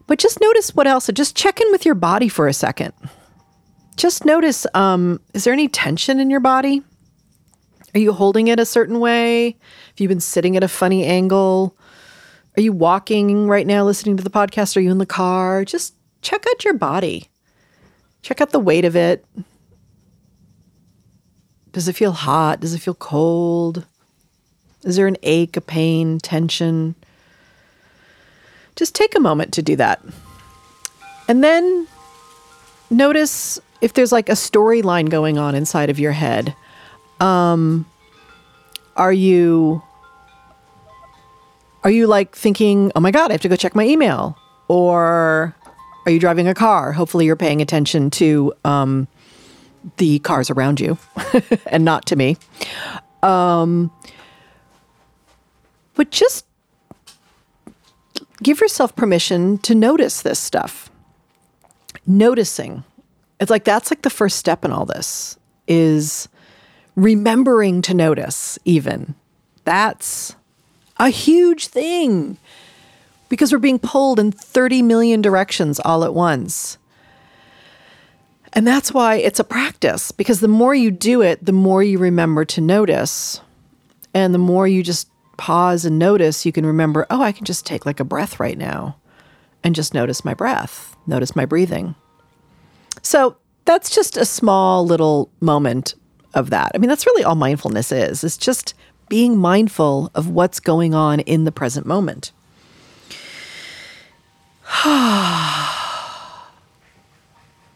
but 0.08 0.20
just 0.20 0.42
notice 0.42 0.76
what 0.76 0.88
else. 0.88 1.10
Just 1.14 1.36
check 1.36 1.62
in 1.62 1.72
with 1.72 1.86
your 1.86 1.96
body 1.96 2.30
for 2.30 2.48
a 2.48 2.54
second. 2.54 2.94
Just 3.96 4.26
notice 4.26 4.66
um, 4.74 5.20
is 5.34 5.44
there 5.44 5.54
any 5.54 5.68
tension 5.68 6.20
in 6.20 6.30
your 6.30 6.40
body? 6.40 6.82
Are 7.94 8.00
you 8.00 8.14
holding 8.14 8.48
it 8.48 8.60
a 8.60 8.66
certain 8.66 9.00
way? 9.00 9.52
Have 9.52 10.00
you 10.00 10.08
been 10.08 10.20
sitting 10.20 10.56
at 10.56 10.64
a 10.64 10.68
funny 10.68 11.06
angle? 11.06 11.76
Are 12.58 12.62
you 12.62 12.72
walking 12.72 13.48
right 13.48 13.66
now 13.66 13.84
listening 13.84 14.18
to 14.18 14.24
the 14.24 14.30
podcast? 14.30 14.78
Are 14.78 14.80
you 14.80 14.92
in 14.92 14.98
the 14.98 15.06
car? 15.06 15.66
Just 15.66 15.96
check 16.22 16.46
out 16.50 16.64
your 16.64 16.74
body. 16.74 17.30
Check 18.22 18.42
out 18.42 18.52
the 18.52 18.60
weight 18.60 18.86
of 18.86 18.96
it. 18.96 19.26
Does 21.72 21.88
it 21.88 21.96
feel 21.96 22.12
hot? 22.12 22.60
Does 22.60 22.74
it 22.74 22.80
feel 22.80 22.96
cold? 22.96 23.86
Is 24.84 24.96
there 24.96 25.08
an 25.08 25.18
ache, 25.24 25.58
a 25.58 25.62
pain, 25.62 26.20
tension? 26.20 26.96
Just 28.80 28.96
take 28.96 29.14
a 29.14 29.20
moment 29.20 29.52
to 29.56 29.62
do 29.62 29.76
that. 29.76 30.02
And 31.28 31.44
then 31.44 31.86
notice 32.90 33.60
if 33.82 33.92
there's 33.92 34.14
like 34.14 34.30
a 34.30 34.34
storyline 34.34 35.10
going 35.10 35.38
on 35.38 35.54
inside 35.54 35.90
of 35.90 36.00
your 36.00 36.14
head. 36.14 36.56
Um, 37.20 37.86
are 38.96 39.12
you 39.12 39.84
are 41.84 41.92
you 41.92 42.08
like 42.08 42.34
thinking, 42.34 42.94
"Oh 42.96 43.02
my 43.02 43.12
god, 43.12 43.32
I 43.32 43.34
have 43.34 43.42
to 43.42 43.50
go 43.50 43.58
check 43.58 43.76
my 43.76 43.84
email?" 43.84 44.38
Or 44.70 45.54
are 46.06 46.12
you 46.14 46.20
driving 46.22 46.48
a 46.48 46.54
car? 46.56 46.94
Hopefully 46.94 47.26
you're 47.26 47.36
paying 47.36 47.62
attention 47.62 48.10
to 48.12 48.54
um, 48.64 49.10
the 49.98 50.20
cars 50.20 50.50
around 50.50 50.80
you 50.80 50.98
and 51.66 51.84
not 51.84 52.06
to 52.06 52.16
me. 52.16 52.38
Um, 53.24 53.92
but 55.96 56.12
just 56.12 56.46
give 58.42 58.62
yourself 58.62 58.96
permission 58.96 59.58
to 59.60 59.76
notice 59.76 60.22
this 60.22 60.40
stuff. 60.40 60.90
Noticing. 62.06 62.84
It's 63.40 63.52
like 63.52 63.64
that's 63.64 63.92
like 63.92 64.02
the 64.02 64.10
first 64.10 64.38
step 64.38 64.66
in 64.66 64.72
all 64.72 64.86
this 64.86 65.38
is 65.68 66.28
remembering 66.96 67.82
to 67.84 67.94
notice 67.94 68.60
even. 68.66 69.16
That's 69.64 70.36
a 70.98 71.10
huge 71.10 71.68
thing 71.68 72.38
because 73.30 73.52
we're 73.52 73.60
being 73.60 73.80
pulled 73.80 74.20
in 74.20 74.32
30 74.32 74.82
million 74.82 75.22
directions 75.22 75.80
all 75.80 76.04
at 76.04 76.14
once. 76.14 76.78
And 78.54 78.66
that's 78.66 78.92
why 78.92 79.16
it's 79.16 79.40
a 79.40 79.44
practice 79.44 80.12
because 80.12 80.40
the 80.40 80.48
more 80.48 80.74
you 80.74 80.92
do 80.92 81.22
it, 81.22 81.46
the 81.46 81.52
more 81.52 81.84
you 81.84 82.00
remember 82.00 82.44
to 82.46 82.62
notice. 82.62 83.42
And 84.14 84.34
the 84.34 84.40
more 84.40 84.68
you 84.68 84.82
just 84.82 85.09
pause 85.40 85.86
and 85.86 85.98
notice, 85.98 86.46
you 86.46 86.52
can 86.52 86.66
remember, 86.66 87.08
oh, 87.10 87.22
I 87.22 87.32
can 87.32 87.46
just 87.46 87.66
take 87.66 87.86
like 87.86 88.02
a 88.02 88.04
breath 88.04 88.40
right 88.40 88.58
now 88.58 88.98
and 89.64 89.74
just 89.74 89.94
notice 89.94 90.26
my 90.26 90.34
breath, 90.34 90.96
notice 91.08 91.36
my 91.36 91.46
breathing. 91.46 91.96
So 93.02 93.38
that's 93.66 93.90
just 93.90 94.18
a 94.18 94.26
small 94.26 94.86
little 94.86 95.32
moment 95.40 95.96
of 96.34 96.50
that. 96.50 96.72
I 96.76 96.78
mean, 96.78 96.90
that's 96.90 97.06
really 97.06 97.24
all 97.24 97.36
mindfulness 97.36 97.92
is. 97.92 98.24
It's 98.24 98.38
just 98.38 98.74
being 99.08 99.38
mindful 99.38 100.12
of 100.14 100.30
what's 100.30 100.60
going 100.60 100.94
on 100.94 101.22
in 101.22 101.46
the 101.46 101.52
present 101.52 101.86
moment. 101.86 102.34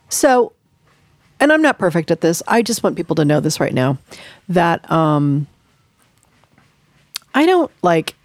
so, 0.09 0.51
and 1.39 1.51
I'm 1.51 1.61
not 1.61 1.79
perfect 1.79 2.11
at 2.11 2.21
this. 2.21 2.43
I 2.47 2.61
just 2.61 2.83
want 2.83 2.97
people 2.97 3.15
to 3.15 3.25
know 3.25 3.39
this 3.39 3.59
right 3.59 3.73
now 3.73 3.97
that 4.49 4.89
um, 4.91 5.47
I 7.33 7.45
don't 7.45 7.71
like, 7.81 8.15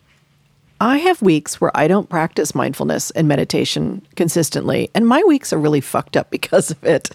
I 0.80 0.98
have 0.98 1.20
weeks 1.22 1.60
where 1.60 1.76
I 1.76 1.88
don't 1.88 2.08
practice 2.08 2.54
mindfulness 2.54 3.10
and 3.12 3.26
meditation 3.26 4.06
consistently, 4.16 4.90
and 4.94 5.06
my 5.06 5.22
weeks 5.26 5.52
are 5.52 5.58
really 5.58 5.80
fucked 5.80 6.16
up 6.16 6.30
because 6.30 6.70
of 6.70 6.82
it. 6.84 7.10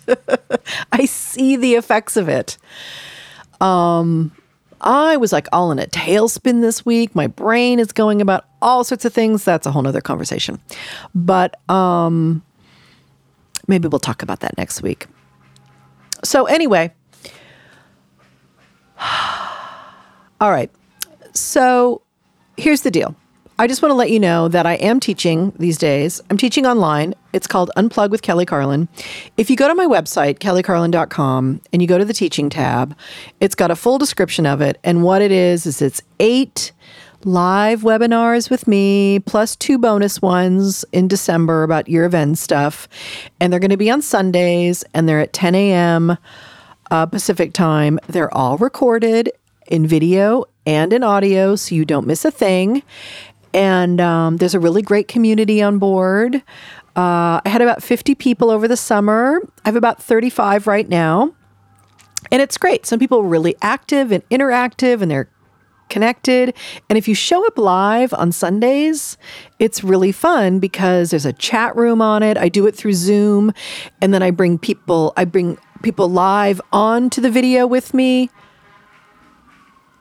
I 0.92 1.06
see 1.06 1.56
the 1.56 1.76
effects 1.76 2.18
of 2.18 2.28
it. 2.30 2.58
Um, 3.62 4.32
I 4.82 5.16
was 5.18 5.32
like 5.32 5.48
all 5.54 5.72
in 5.72 5.80
a 5.80 5.86
tailspin 5.86 6.62
this 6.62 6.86
week. 6.86 7.16
My 7.16 7.28
brain 7.28 7.80
is 7.80 7.92
going 7.92 8.22
about 8.22 8.46
all 8.62 8.84
sorts 8.84 9.06
of 9.06 9.14
things. 9.14 9.46
That's 9.46 9.66
a 9.66 9.72
whole 9.72 9.82
nother 9.82 10.02
conversation. 10.02 10.60
But 11.16 11.58
um, 11.70 12.44
maybe 13.68 13.88
we'll 13.88 14.00
talk 14.00 14.22
about 14.22 14.42
that 14.42 14.58
next 14.58 14.82
week. 14.82 15.08
So, 16.24 16.46
anyway, 16.46 16.94
all 20.42 20.52
right. 20.52 20.70
So 21.34 22.02
here's 22.58 22.82
the 22.82 22.92
deal. 22.92 23.16
I 23.60 23.68
just 23.68 23.84
want 23.84 23.92
to 23.92 23.96
let 23.96 24.10
you 24.10 24.20
know 24.20 24.48
that 24.48 24.66
I 24.66 24.74
am 24.76 25.00
teaching 25.00 25.54
these 25.60 25.78
days. 25.78 26.20
I'm 26.30 26.38
teaching 26.38 26.66
online. 26.66 27.14
It's 27.34 27.46
called 27.46 27.70
Unplug 27.78 28.10
with 28.10 28.24
Kelly 28.24 28.46
Carlin. 28.46 28.90
If 29.38 29.50
you 29.52 29.56
go 29.56 29.68
to 29.68 29.76
my 29.76 29.86
website, 29.86 30.40
kellycarlin.com, 30.40 31.62
and 31.72 31.82
you 31.82 31.88
go 31.88 32.00
to 32.00 32.06
the 32.06 32.14
teaching 32.14 32.50
tab, 32.50 32.98
it's 33.40 33.54
got 33.54 33.70
a 33.70 33.76
full 33.76 34.00
description 34.00 34.48
of 34.48 34.60
it. 34.60 34.80
And 34.84 35.04
what 35.04 35.22
it 35.22 35.32
is, 35.32 35.68
is 35.68 35.84
it's 35.84 36.02
eight 36.20 36.72
live 37.26 37.82
webinars 37.82 38.50
with 38.50 38.68
me, 38.68 39.20
plus 39.20 39.56
two 39.56 39.78
bonus 39.78 40.20
ones 40.20 40.84
in 40.92 41.08
December 41.08 41.62
about 41.62 41.88
year 41.88 42.14
end 42.14 42.40
stuff. 42.40 42.88
And 43.40 43.54
they're 43.54 43.60
going 43.60 43.70
to 43.70 43.78
be 43.78 43.92
on 43.92 44.02
Sundays, 44.02 44.84
and 44.96 45.08
they're 45.08 45.20
at 45.20 45.32
10 45.32 45.54
a.m. 45.54 46.18
Uh, 46.90 47.06
Pacific 47.06 47.54
time. 47.54 48.00
They're 48.08 48.34
all 48.34 48.58
recorded 48.58 49.32
in 49.68 49.86
video 49.86 50.46
and 50.66 50.94
in 50.94 51.04
audio 51.04 51.56
so 51.56 51.76
you 51.76 51.86
don't 51.86 52.08
miss 52.08 52.26
a 52.26 52.32
thing. 52.32 52.84
And 53.54 54.02
um, 54.02 54.38
there's 54.38 54.56
a 54.56 54.60
really 54.60 54.82
great 54.82 55.08
community 55.08 55.62
on 55.62 55.78
board. 55.78 56.36
Uh, 56.96 57.42
I 57.44 57.50
had 57.50 57.62
about 57.62 57.84
50 57.84 58.16
people 58.16 58.50
over 58.50 58.68
the 58.68 58.78
summer. 58.78 59.42
I 59.66 59.70
have 59.70 59.76
about 59.76 60.02
35 60.02 60.68
right 60.68 60.88
now. 60.88 61.34
And 62.32 62.42
it's 62.42 62.58
great. 62.58 62.86
Some 62.86 63.00
people 63.00 63.20
are 63.20 63.28
really 63.28 63.56
active 63.62 64.12
and 64.12 64.28
interactive 64.30 65.02
and 65.02 65.12
they're 65.12 65.30
connected. 65.90 66.56
And 66.90 66.98
if 66.98 67.08
you 67.08 67.14
show 67.14 67.46
up 67.46 67.58
live 67.58 68.14
on 68.14 68.32
Sundays, 68.32 69.18
it's 69.60 69.84
really 69.84 70.12
fun 70.12 70.60
because 70.60 71.12
there's 71.12 71.26
a 71.26 71.34
chat 71.34 71.76
room 71.76 72.02
on 72.02 72.24
it. 72.24 72.38
I 72.38 72.50
do 72.50 72.66
it 72.66 72.76
through 72.76 72.94
Zoom 72.94 73.54
and 74.02 74.14
then 74.14 74.24
I 74.24 74.32
bring 74.32 74.58
people 74.58 75.14
I 75.18 75.26
bring 75.26 75.58
people 75.84 76.10
live 76.10 76.62
onto 76.72 77.22
the 77.22 77.30
video 77.30 77.68
with 77.68 77.94
me. 77.94 78.30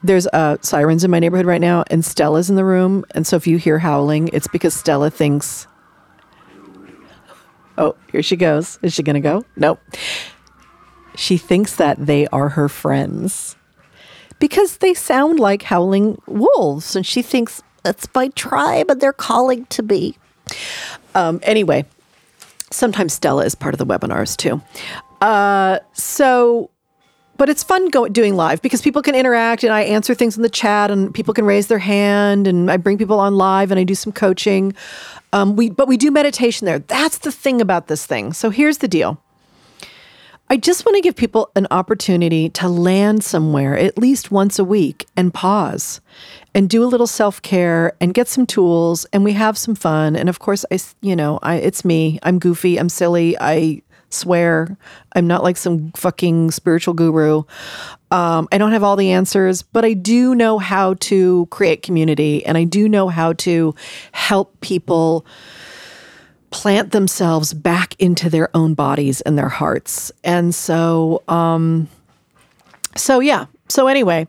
There's 0.04 0.26
uh, 0.28 0.56
sirens 0.62 1.04
in 1.04 1.10
my 1.10 1.20
neighborhood 1.20 1.46
right 1.46 1.60
now, 1.60 1.84
and 1.88 2.04
Stella's 2.04 2.50
in 2.50 2.56
the 2.56 2.64
room. 2.64 3.04
And 3.12 3.26
so 3.26 3.36
if 3.36 3.46
you 3.46 3.56
hear 3.56 3.78
howling, 3.78 4.30
it's 4.32 4.48
because 4.48 4.74
Stella 4.74 5.10
thinks, 5.10 5.66
oh, 7.78 7.94
here 8.10 8.22
she 8.22 8.36
goes. 8.36 8.78
Is 8.82 8.94
she 8.94 9.02
going 9.02 9.14
to 9.14 9.20
go? 9.20 9.44
Nope. 9.56 9.80
She 11.14 11.36
thinks 11.36 11.76
that 11.76 12.04
they 12.04 12.26
are 12.28 12.50
her 12.50 12.68
friends 12.68 13.56
because 14.38 14.78
they 14.78 14.92
sound 14.92 15.38
like 15.38 15.62
howling 15.62 16.20
wolves. 16.26 16.96
And 16.96 17.06
she 17.06 17.22
thinks 17.22 17.62
that's 17.84 18.08
my 18.12 18.28
tribe 18.28 18.90
and 18.90 19.00
they're 19.00 19.12
calling 19.12 19.66
to 19.66 19.84
me. 19.84 20.16
Um, 21.14 21.38
anyway, 21.44 21.84
sometimes 22.70 23.12
Stella 23.12 23.44
is 23.44 23.54
part 23.54 23.72
of 23.72 23.78
the 23.78 23.86
webinars 23.86 24.36
too. 24.36 24.60
Uh, 25.20 25.78
so, 25.92 26.70
but 27.42 27.48
it's 27.48 27.64
fun 27.64 27.90
go, 27.90 28.06
doing 28.06 28.36
live 28.36 28.62
because 28.62 28.80
people 28.80 29.02
can 29.02 29.16
interact 29.16 29.64
and 29.64 29.72
I 29.72 29.80
answer 29.80 30.14
things 30.14 30.36
in 30.36 30.44
the 30.44 30.48
chat 30.48 30.92
and 30.92 31.12
people 31.12 31.34
can 31.34 31.44
raise 31.44 31.66
their 31.66 31.80
hand 31.80 32.46
and 32.46 32.70
I 32.70 32.76
bring 32.76 32.96
people 32.96 33.18
on 33.18 33.34
live 33.34 33.72
and 33.72 33.80
I 33.80 33.82
do 33.82 33.96
some 33.96 34.12
coaching. 34.12 34.74
Um, 35.32 35.56
we, 35.56 35.68
but 35.68 35.88
we 35.88 35.96
do 35.96 36.12
meditation 36.12 36.66
there. 36.66 36.78
That's 36.78 37.18
the 37.18 37.32
thing 37.32 37.60
about 37.60 37.88
this 37.88 38.06
thing. 38.06 38.32
So 38.32 38.50
here's 38.50 38.78
the 38.78 38.86
deal. 38.86 39.20
I 40.50 40.56
just 40.56 40.86
want 40.86 40.94
to 40.94 41.00
give 41.00 41.16
people 41.16 41.50
an 41.56 41.66
opportunity 41.72 42.48
to 42.50 42.68
land 42.68 43.24
somewhere 43.24 43.76
at 43.76 43.98
least 43.98 44.30
once 44.30 44.60
a 44.60 44.64
week 44.64 45.08
and 45.16 45.34
pause 45.34 46.00
and 46.54 46.70
do 46.70 46.84
a 46.84 46.86
little 46.86 47.08
self-care 47.08 47.94
and 48.00 48.14
get 48.14 48.28
some 48.28 48.46
tools 48.46 49.04
and 49.12 49.24
we 49.24 49.32
have 49.32 49.58
some 49.58 49.74
fun 49.74 50.14
and 50.14 50.28
of 50.28 50.38
course 50.38 50.64
I 50.70 50.78
you 51.00 51.16
know 51.16 51.40
I 51.42 51.56
it's 51.56 51.84
me 51.84 52.20
I'm 52.22 52.38
goofy 52.38 52.78
I'm 52.78 52.88
silly 52.88 53.36
I 53.40 53.82
swear 54.12 54.76
I'm 55.14 55.26
not 55.26 55.42
like 55.42 55.56
some 55.56 55.92
fucking 55.92 56.50
spiritual 56.50 56.94
guru 56.94 57.44
um, 58.10 58.46
I 58.52 58.58
don't 58.58 58.72
have 58.72 58.82
all 58.82 58.96
the 58.96 59.12
answers 59.12 59.62
but 59.62 59.84
I 59.84 59.92
do 59.92 60.34
know 60.34 60.58
how 60.58 60.94
to 60.94 61.46
create 61.46 61.82
community 61.82 62.44
and 62.44 62.58
I 62.58 62.64
do 62.64 62.88
know 62.88 63.08
how 63.08 63.32
to 63.34 63.74
help 64.12 64.60
people 64.60 65.26
plant 66.52 66.92
themselves 66.92 67.52
back 67.52 67.96
into 67.98 68.30
their 68.30 68.54
own 68.54 68.74
bodies 68.74 69.20
and 69.22 69.36
their 69.36 69.48
hearts. 69.48 70.12
And 70.22 70.54
so, 70.54 71.22
um, 71.26 71.88
so 72.94 73.18
yeah. 73.18 73.46
So 73.68 73.88
anyway, 73.88 74.28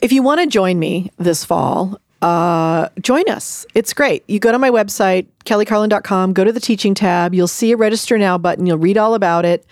if 0.00 0.12
you 0.12 0.22
want 0.22 0.40
to 0.40 0.46
join 0.46 0.78
me 0.78 1.10
this 1.18 1.44
fall, 1.44 1.98
uh, 2.22 2.88
join 3.00 3.28
us. 3.28 3.66
It's 3.74 3.92
great. 3.92 4.24
You 4.28 4.38
go 4.38 4.52
to 4.52 4.58
my 4.58 4.70
website, 4.70 5.26
kellycarlin.com, 5.44 6.32
go 6.32 6.44
to 6.44 6.52
the 6.52 6.60
teaching 6.60 6.94
tab. 6.94 7.34
You'll 7.34 7.48
see 7.48 7.72
a 7.72 7.76
register 7.76 8.18
now 8.18 8.38
button. 8.38 8.66
You'll 8.66 8.78
read 8.78 8.96
all 8.96 9.14
about 9.14 9.44
it. 9.44 9.64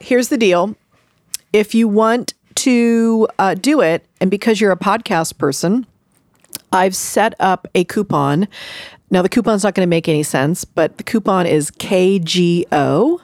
Here's 0.00 0.28
the 0.28 0.38
deal. 0.38 0.76
If 1.52 1.74
you 1.74 1.88
want 1.88 2.34
to 2.56 3.28
uh, 3.38 3.54
do 3.54 3.80
it, 3.80 4.04
and 4.20 4.30
because 4.30 4.60
you're 4.60 4.72
a 4.72 4.76
podcast 4.76 5.38
person, 5.38 5.86
I've 6.72 6.94
set 6.94 7.34
up 7.40 7.66
a 7.74 7.84
coupon 7.84 8.48
now, 9.10 9.22
the 9.22 9.28
coupon's 9.28 9.64
not 9.64 9.74
going 9.74 9.86
to 9.86 9.90
make 9.90 10.08
any 10.08 10.22
sense, 10.22 10.64
but 10.64 10.98
the 10.98 11.02
coupon 11.02 11.46
is 11.46 11.70
KGO, 11.70 13.20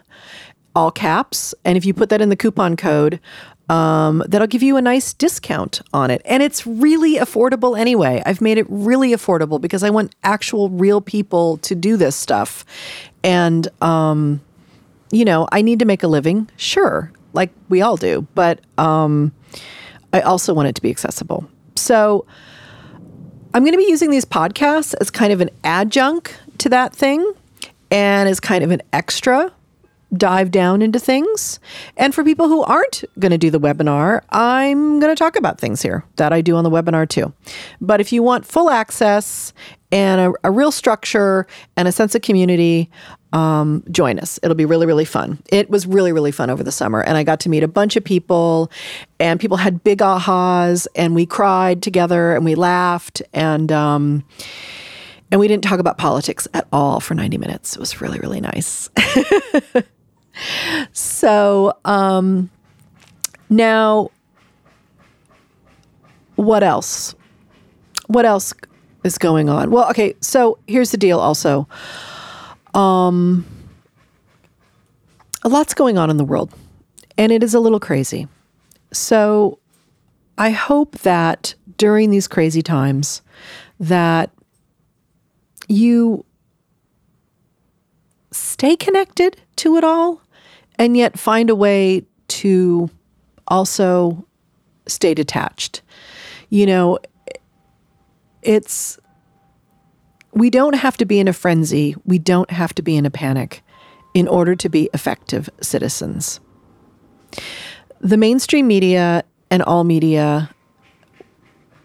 all 0.75 0.91
caps. 0.91 1.55
And 1.65 1.77
if 1.77 1.85
you 1.85 1.93
put 1.93 2.09
that 2.09 2.23
in 2.23 2.31
the 2.31 2.37
coupon 2.37 2.77
code, 2.77 3.21
um, 3.69 4.23
that'll 4.29 4.47
give 4.47 4.63
you 4.63 4.77
a 4.77 4.83
nice 4.83 5.13
discount 5.15 5.81
on 5.93 6.11
it. 6.11 6.23
And 6.25 6.43
it's 6.43 6.67
really 6.67 7.17
affordable 7.17 7.79
anyway. 7.79 8.23
I've 8.27 8.41
made 8.41 8.59
it 8.59 8.67
really 8.69 9.11
affordable 9.11 9.61
because 9.61 9.83
I 9.83 9.91
want 9.91 10.15
actual 10.23 10.69
real 10.69 11.01
people 11.01 11.57
to 11.59 11.75
do 11.75 11.97
this 11.97 12.15
stuff. 12.15 12.65
And, 13.23 13.67
um, 13.83 14.41
you 15.11 15.25
know, 15.25 15.49
I 15.51 15.63
need 15.63 15.79
to 15.79 15.85
make 15.85 16.03
a 16.03 16.09
living, 16.09 16.51
sure, 16.57 17.11
like 17.33 17.51
we 17.69 17.81
all 17.81 17.97
do, 17.97 18.27
but 18.35 18.61
um, 18.77 19.33
I 20.13 20.21
also 20.21 20.53
want 20.53 20.69
it 20.69 20.75
to 20.75 20.83
be 20.83 20.91
accessible. 20.91 21.49
So, 21.77 22.27
I'm 23.55 23.63
going 23.63 23.73
to 23.73 23.79
be 23.79 23.89
using 23.89 24.11
these 24.11 24.25
podcasts 24.25 24.97
as 25.01 25.11
kind 25.11 25.33
of 25.33 25.41
an 25.41 25.49
adjunct 25.63 26.37
to 26.59 26.69
that 26.71 26.93
thing 26.93 27.35
and 27.89 28.29
as 28.29 28.41
kind 28.41 28.65
of 28.65 28.73
an 28.73 28.83
extra 28.93 29.53
dive 30.19 30.51
down 30.51 30.83
into 30.83 30.99
things. 30.99 31.61
And 31.97 32.15
for 32.15 32.25
people 32.25 32.49
who 32.49 32.63
aren't 32.63 33.05
going 33.19 33.33
to 33.33 33.39
do 33.39 33.51
the 33.51 33.61
webinar, 33.61 34.23
I'm 34.31 35.01
going 35.01 35.15
to 35.15 35.19
talk 35.19 35.37
about 35.37 35.61
things 35.61 35.83
here 35.83 36.05
that 36.17 36.33
I 36.33 36.41
do 36.41 36.57
on 36.57 36.65
the 36.65 36.71
webinar 36.71 37.09
too. 37.09 37.33
But 37.81 38.01
if 38.01 38.13
you 38.13 38.23
want 38.23 38.47
full 38.47 38.71
access 38.71 39.53
and 39.93 40.21
a, 40.21 40.33
a 40.45 40.51
real 40.51 40.73
structure 40.73 41.47
and 41.77 41.87
a 41.87 41.93
sense 41.93 42.15
of 42.15 42.23
community, 42.23 42.91
um, 43.35 43.83
join 43.91 44.21
us. 44.21 44.39
It'll 44.43 44.55
be 44.55 44.65
really, 44.65 44.87
really 44.87 45.05
fun. 45.05 45.41
It 45.51 45.69
was 45.69 45.87
really, 45.87 46.13
really 46.13 46.31
fun 46.31 46.51
over 46.51 46.63
the 46.63 46.73
summer. 46.73 47.03
And 47.03 47.17
I 47.17 47.25
got 47.25 47.41
to 47.41 47.49
meet 47.49 47.65
a 47.65 47.69
bunch 47.69 47.97
of 47.97 48.05
people, 48.05 48.71
and 49.19 49.41
people 49.41 49.57
had 49.57 49.83
big 49.83 49.99
ahas, 49.99 50.87
and 50.95 51.15
we 51.15 51.27
cried 51.27 51.83
together 51.83 52.35
and 52.35 52.45
we 52.45 52.55
laughed. 52.55 53.23
And, 53.33 53.73
um, 53.73 54.25
and 55.31 55.41
we 55.41 55.49
didn't 55.49 55.65
talk 55.65 55.81
about 55.81 55.99
politics 55.99 56.47
at 56.55 56.69
all 56.73 57.01
for 57.01 57.15
90 57.15 57.39
minutes. 57.39 57.75
It 57.75 57.81
was 57.81 58.01
really, 58.01 58.21
really 58.21 58.41
nice. 58.41 58.89
so, 60.93 61.77
um, 61.85 62.51
now, 63.49 64.11
what 66.37 66.63
else? 66.63 67.15
What 68.07 68.25
else 68.25 68.53
is 69.05 69.19
going 69.19 69.49
on? 69.49 69.71
Well, 69.71 69.89
okay, 69.91 70.15
so 70.21 70.59
here's 70.67 70.91
the 70.91 70.97
deal 70.97 71.21
also. 71.21 71.69
Um, 72.75 73.47
a 75.43 75.49
lot's 75.49 75.75
going 75.75 75.99
on 75.99 76.11
in 76.11 76.17
the 76.17 76.25
world, 76.25 76.53
and 77.17 77.31
it 77.31 77.43
is 77.43 77.55
a 77.55 77.61
little 77.61 77.81
crazy. 77.81 78.27
So 78.93 79.59
I 80.39 80.51
hope 80.51 80.99
that 81.01 81.55
during 81.77 82.11
these 82.11 82.27
crazy 82.27 82.63
times 82.63 83.23
that 83.79 84.31
you 85.69 86.25
stay 88.31 88.77
connected 88.77 89.41
to 89.57 89.77
it 89.77 89.85
all 89.85 90.21
and 90.79 90.97
yet 90.97 91.19
find 91.19 91.51
a 91.51 91.55
way 91.55 92.05
to 92.29 92.91
also 93.49 94.27
stay 94.87 95.15
detached. 95.15 95.83
You 96.51 96.67
know, 96.67 96.99
it's 98.43 98.99
we 100.33 100.51
don't 100.51 100.75
have 100.75 100.97
to 100.97 101.05
be 101.05 101.21
in 101.21 101.29
a 101.29 101.33
frenzy, 101.33 101.95
we 102.05 102.19
don't 102.19 102.51
have 102.51 102.75
to 102.75 102.83
be 102.83 102.97
in 102.97 103.07
a 103.07 103.11
panic 103.11 103.63
in 104.15 104.29
order 104.29 104.55
to 104.55 104.69
be 104.69 104.91
effective 104.95 105.49
citizens. 105.61 106.41
The 108.01 108.17
mainstream 108.17 108.67
media 108.67 109.25
and 109.51 109.63
all 109.63 109.85
media 109.85 110.51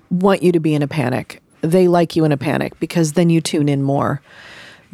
want 0.10 0.44
you 0.44 0.52
to 0.52 0.60
be 0.60 0.74
in 0.74 0.82
a 0.82 0.88
panic. 0.88 1.42
They 1.62 1.88
like 1.88 2.16
you 2.16 2.26
in 2.26 2.32
a 2.32 2.38
panic 2.38 2.80
because 2.80 3.14
then 3.14 3.30
you 3.30 3.42
tune 3.42 3.70
in 3.70 3.84
more. 3.84 4.22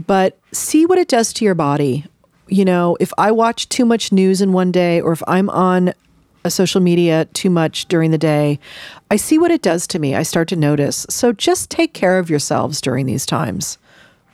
But 0.06 0.38
see 0.52 0.86
what 0.86 0.98
it 0.98 1.08
does 1.08 1.32
to 1.34 1.46
your 1.46 1.56
body. 1.56 2.06
You 2.48 2.66
know, 2.66 2.96
if 3.00 3.12
I 3.18 3.32
watch 3.32 3.70
too 3.70 3.86
much 3.86 4.12
news 4.12 4.42
in 4.42 4.54
one 4.54 4.72
day 4.72 5.02
or 5.02 5.12
if 5.12 5.24
I'm 5.28 5.50
on 5.50 5.94
a 6.44 6.52
social 6.52 6.80
media 6.80 7.26
too 7.34 7.50
much 7.50 7.88
during 7.88 8.12
the 8.12 8.18
day, 8.18 8.60
I 9.10 9.16
see 9.16 9.38
what 9.38 9.52
it 9.52 9.64
does 9.64 9.88
to 9.88 10.00
me. 10.00 10.16
I 10.16 10.24
start 10.24 10.48
to 10.50 10.56
notice. 10.56 11.06
So 11.10 11.34
just 11.34 11.70
take 11.70 11.94
care 11.94 12.20
of 12.20 12.30
yourselves 12.30 12.82
during 12.82 13.08
these 13.08 13.26
times, 13.26 13.80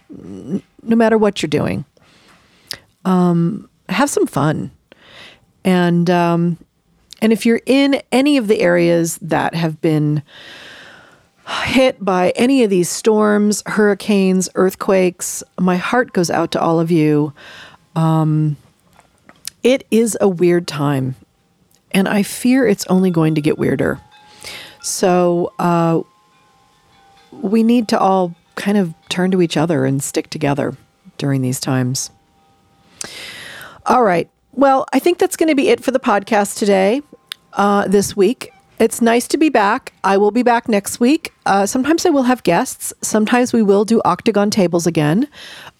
no 0.09 0.61
matter 0.95 1.17
what 1.17 1.41
you're 1.41 1.47
doing. 1.47 1.85
Um, 3.05 3.69
have 3.89 4.09
some 4.09 4.27
fun, 4.27 4.71
and 5.63 6.09
um, 6.09 6.57
and 7.21 7.33
if 7.33 7.45
you're 7.45 7.61
in 7.65 8.01
any 8.11 8.37
of 8.37 8.47
the 8.47 8.59
areas 8.59 9.17
that 9.21 9.55
have 9.55 9.81
been 9.81 10.21
hit 11.65 12.03
by 12.03 12.31
any 12.35 12.63
of 12.63 12.69
these 12.69 12.89
storms, 12.89 13.63
hurricanes, 13.65 14.49
earthquakes, 14.55 15.43
my 15.59 15.77
heart 15.77 16.13
goes 16.13 16.29
out 16.29 16.51
to 16.51 16.61
all 16.61 16.79
of 16.79 16.91
you. 16.91 17.33
Um, 17.95 18.57
it 19.63 19.85
is 19.91 20.17
a 20.21 20.27
weird 20.27 20.67
time 20.67 21.15
and 21.93 22.07
I 22.07 22.23
fear 22.23 22.67
it's 22.67 22.85
only 22.87 23.11
going 23.11 23.35
to 23.35 23.41
get 23.41 23.57
weirder. 23.57 23.99
So 24.81 25.53
uh, 25.59 26.01
we 27.31 27.63
need 27.63 27.87
to 27.89 27.99
all 27.99 28.35
kind 28.55 28.77
of 28.77 28.93
turn 29.09 29.31
to 29.31 29.41
each 29.41 29.57
other 29.57 29.85
and 29.85 30.01
stick 30.01 30.29
together 30.29 30.75
during 31.17 31.41
these 31.41 31.59
times. 31.59 32.09
All 33.85 34.03
right. 34.03 34.29
Well, 34.53 34.85
I 34.93 34.99
think 34.99 35.17
that's 35.17 35.37
going 35.37 35.49
to 35.49 35.55
be 35.55 35.69
it 35.69 35.83
for 35.83 35.91
the 35.91 35.99
podcast 35.99 36.57
today, 36.57 37.01
uh, 37.53 37.87
this 37.87 38.15
week. 38.15 38.51
It's 38.79 38.99
nice 39.01 39.27
to 39.27 39.37
be 39.37 39.49
back. 39.49 39.93
I 40.03 40.17
will 40.17 40.31
be 40.31 40.41
back 40.41 40.67
next 40.67 40.99
week. 40.99 41.31
Uh, 41.45 41.67
sometimes 41.67 42.05
I 42.05 42.09
will 42.09 42.23
have 42.23 42.41
guests. 42.43 42.93
Sometimes 43.01 43.53
we 43.53 43.61
will 43.61 43.85
do 43.85 44.01
octagon 44.03 44.49
tables 44.49 44.87
again. 44.87 45.27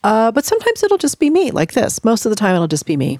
Uh, 0.03 0.31
but 0.31 0.45
sometimes 0.45 0.83
it'll 0.83 0.97
just 0.97 1.19
be 1.19 1.29
me, 1.29 1.51
like 1.51 1.73
this. 1.73 2.03
Most 2.03 2.25
of 2.25 2.29
the 2.31 2.35
time, 2.35 2.55
it'll 2.55 2.67
just 2.67 2.85
be 2.85 2.97
me. 2.97 3.19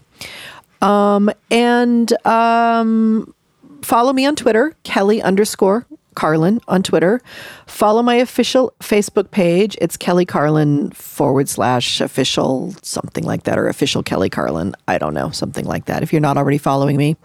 Um, 0.82 1.30
and 1.52 2.12
um, 2.26 3.34
follow 3.82 4.14
me 4.14 4.26
on 4.26 4.36
Twitter, 4.36 4.76
Kelly 4.84 5.22
underscore 5.22 5.86
Carlin 6.16 6.60
on 6.68 6.84
Twitter. 6.84 7.22
Follow 7.68 8.02
my 8.02 8.16
official 8.16 8.74
Facebook 8.80 9.32
page. 9.32 9.78
It's 9.80 9.96
Kelly 9.96 10.26
Carlin 10.26 10.92
forward 10.92 11.48
slash 11.48 12.02
official, 12.02 12.74
something 12.82 13.24
like 13.24 13.44
that, 13.44 13.58
or 13.58 13.68
official 13.68 14.04
Kelly 14.04 14.30
Carlin. 14.30 14.76
I 14.88 14.98
don't 14.98 15.14
know, 15.14 15.30
something 15.30 15.66
like 15.66 15.86
that, 15.86 16.04
if 16.04 16.12
you're 16.12 16.20
not 16.20 16.38
already 16.38 16.58
following 16.58 16.98
me. 16.98 17.16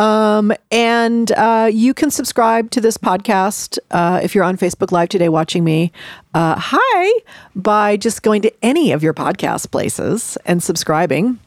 Um, 0.00 0.50
and 0.70 1.30
uh, 1.32 1.68
you 1.70 1.92
can 1.92 2.10
subscribe 2.10 2.70
to 2.70 2.80
this 2.80 2.96
podcast 2.96 3.78
uh, 3.90 4.18
if 4.22 4.34
you're 4.34 4.44
on 4.44 4.56
Facebook 4.56 4.92
Live 4.92 5.10
today 5.10 5.28
watching 5.28 5.62
me. 5.62 5.92
Uh, 6.32 6.54
hi, 6.58 7.20
by 7.54 7.98
just 7.98 8.22
going 8.22 8.40
to 8.40 8.64
any 8.64 8.92
of 8.92 9.02
your 9.02 9.12
podcast 9.12 9.70
places 9.70 10.38
and 10.46 10.62
subscribing. 10.62 11.38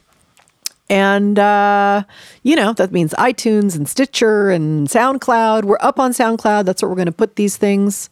And, 0.87 1.39
uh, 1.39 2.03
you 2.43 2.55
know, 2.55 2.73
that 2.73 2.91
means 2.91 3.15
iTunes 3.15 3.75
and 3.75 3.89
Stitcher 3.89 4.51
and 4.51 4.87
SoundCloud. 4.87 5.63
We're 5.63 5.77
up 5.79 5.99
on 5.99 6.11
SoundCloud. 6.11 6.65
That's 6.65 6.83
where 6.83 6.89
we're 6.89 6.95
going 6.95 7.07
to 7.07 7.11
put 7.11 7.35
these 7.37 7.57
things. 7.57 8.11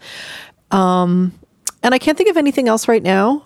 Um, 0.71 1.38
and 1.84 1.93
I 1.93 1.99
can't 1.99 2.17
think 2.17 2.32
of 2.32 2.38
anything 2.38 2.67
else 2.67 2.88
right 2.88 3.04
now. 3.04 3.45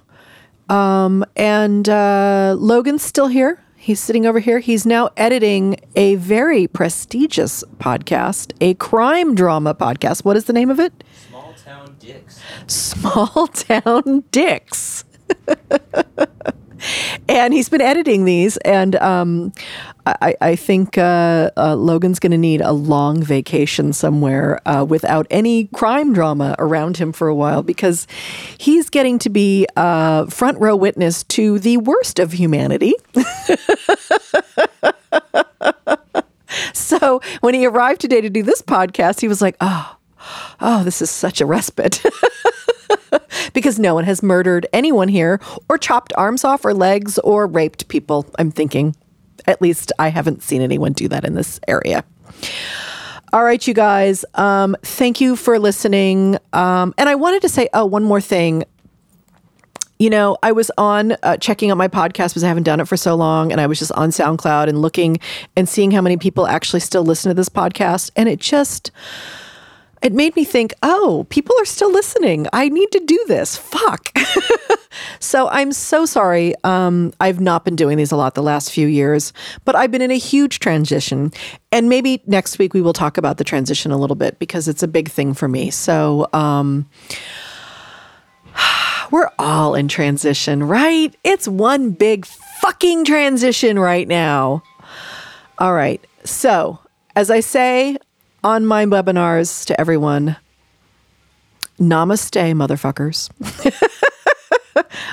Um, 0.70 1.26
and 1.36 1.90
uh, 1.90 2.56
Logan's 2.58 3.02
still 3.02 3.28
here. 3.28 3.60
He's 3.86 4.00
sitting 4.00 4.26
over 4.26 4.40
here. 4.40 4.58
He's 4.58 4.84
now 4.84 5.12
editing 5.16 5.76
a 5.96 6.16
very 6.16 6.66
prestigious 6.66 7.64
podcast, 7.78 8.52
a 8.60 8.74
crime 8.74 9.36
drama 9.36 9.76
podcast. 9.76 10.26
What 10.26 10.36
is 10.36 10.46
the 10.46 10.54
name 10.54 10.72
of 10.72 10.80
it? 10.80 11.04
Small 11.30 11.54
Town 11.64 11.96
Dicks. 12.00 12.42
Small 12.66 13.48
Town 13.54 14.24
Dicks. 14.32 15.04
and 17.28 17.54
he's 17.54 17.70
been 17.70 17.82
editing 17.82 18.26
these, 18.26 18.58
and 18.58 18.96
um, 18.98 19.54
I, 20.06 20.36
I, 20.40 20.56
think 20.56 20.98
uh, 20.98 21.50
uh, 21.58 21.76
Logan's 21.76 22.20
going 22.20 22.32
to 22.32 22.38
need 22.38 22.62
a 22.62 22.72
long 22.72 23.24
vacation 23.24 23.92
somewhere 23.92 24.62
uh, 24.68 24.86
without 24.88 25.26
any 25.32 25.66
crime 25.66 26.14
drama 26.14 26.56
around 26.60 26.98
him 26.98 27.12
for 27.12 27.28
a 27.28 27.34
while 27.34 27.64
because 27.64 28.06
he's 28.58 28.90
getting 28.90 29.18
to 29.20 29.30
be 29.30 29.66
a 29.76 30.30
front 30.30 30.60
row 30.60 30.76
witness 30.76 31.24
to 31.24 31.58
the 31.60 31.78
worst 31.78 32.20
of 32.20 32.34
humanity. 32.34 32.94
so 36.74 37.20
when 37.42 37.56
he 37.56 37.66
arrived 37.66 38.02
today 38.02 38.22
to 38.22 38.30
do 38.30 38.44
this 38.44 38.62
podcast, 38.62 39.22
he 39.22 39.28
was 39.28 39.42
like, 39.42 39.56
"Oh, 39.60 39.96
oh, 40.62 40.84
this 40.84 41.02
is 41.02 41.10
such 41.10 41.42
a 41.42 41.46
respite." 41.48 42.04
because 43.54 43.80
no 43.80 43.94
one 43.94 44.04
has 44.04 44.22
murdered 44.24 44.68
anyone 44.74 45.08
here 45.08 45.40
or 45.70 45.78
chopped 45.78 46.14
arms 46.18 46.44
off 46.44 46.66
or 46.66 46.74
legs 46.74 47.18
or 47.20 47.48
raped 47.48 47.88
people, 47.88 48.26
I'm 48.40 48.52
thinking. 48.52 48.96
At 49.48 49.62
least 49.62 49.92
I 50.00 50.10
haven't 50.10 50.44
seen 50.44 50.62
anyone 50.62 50.94
do 50.94 51.08
that 51.10 51.24
in 51.24 51.36
this 51.36 51.60
area. 51.68 52.04
All 53.34 53.44
right, 53.44 53.68
you 53.68 53.74
guys. 53.74 54.24
Um, 54.36 54.78
thank 54.82 55.20
you 55.20 55.36
for 55.36 55.60
listening. 55.60 56.38
Um, 56.54 56.94
and 56.98 57.10
I 57.10 57.16
wanted 57.16 57.42
to 57.42 57.50
say, 57.50 57.68
oh, 57.74 57.86
one 57.86 58.04
more 58.04 58.22
thing. 58.22 58.64
You 60.00 60.10
know, 60.10 60.38
I 60.42 60.52
was 60.52 60.72
on 60.78 61.14
uh, 61.24 61.38
checking 61.38 61.72
out 61.72 61.78
my 61.78 61.88
podcast 61.88 62.30
because 62.30 62.44
I 62.44 62.48
haven't 62.48 62.64
done 62.64 62.80
it 62.80 62.88
for 62.88 62.98
so 62.98 63.16
long, 63.16 63.52
and 63.52 63.62
I 63.62 63.68
was 63.68 63.80
just 63.80 63.92
on 63.94 64.10
SoundCloud 64.10 64.68
and 64.68 64.82
looking 64.82 65.18
and 65.56 65.68
seeing 65.70 65.92
how 65.92 66.02
many 66.02 66.18
people 66.18 66.48
actually 66.48 66.82
still 66.82 67.04
listen 67.04 67.30
to 67.30 67.34
this 67.34 67.50
podcast, 67.50 68.12
and 68.16 68.28
it 68.28 68.40
just 68.40 68.92
it 70.02 70.14
made 70.14 70.36
me 70.36 70.44
think, 70.44 70.74
oh, 70.84 71.26
people 71.30 71.56
are 71.60 71.66
still 71.66 71.92
listening. 71.92 72.48
I 72.54 72.70
need 72.70 72.92
to 72.92 73.00
do 73.00 73.24
this. 73.28 73.58
Fuck. 73.58 74.16
so 75.20 75.48
I'm 75.50 75.72
so 75.72 76.06
sorry. 76.06 76.54
Um, 76.64 77.14
I've 77.20 77.40
not 77.40 77.66
been 77.66 77.76
doing 77.76 77.98
these 77.98 78.12
a 78.12 78.16
lot 78.16 78.36
the 78.36 78.44
last 78.44 78.72
few 78.72 78.88
years, 78.88 79.34
but 79.64 79.76
I've 79.76 79.92
been 79.92 80.02
in 80.02 80.12
a 80.12 80.18
huge 80.18 80.60
transition. 80.60 81.32
And 81.72 81.90
maybe 81.90 82.22
next 82.28 82.60
week 82.60 82.74
we 82.74 82.82
will 82.82 82.94
talk 82.94 83.18
about 83.18 83.38
the 83.38 83.44
transition 83.44 83.92
a 83.92 83.98
little 83.98 84.16
bit 84.16 84.38
because 84.38 84.68
it's 84.68 84.84
a 84.84 84.88
big 84.88 85.10
thing 85.10 85.34
for 85.34 85.48
me. 85.48 85.72
So, 85.72 86.28
um, 86.34 86.88
we're 89.12 89.32
all 89.40 89.76
in 89.76 89.88
transition, 89.88 90.64
right? 90.64 91.16
It's 91.24 91.48
one 91.48 91.92
big 91.92 92.26
fucking 92.26 93.06
transition 93.06 93.80
right 93.80 94.08
now. 94.08 94.62
All 95.58 95.74
right. 95.74 96.06
So, 96.24 96.80
as 97.16 97.32
I 97.32 97.40
say 97.40 97.98
on 98.46 98.64
my 98.64 98.86
webinars 98.86 99.66
to 99.66 99.82
everyone 99.82 100.38
Namaste, 101.80 102.54
motherfuckers. 102.54 103.30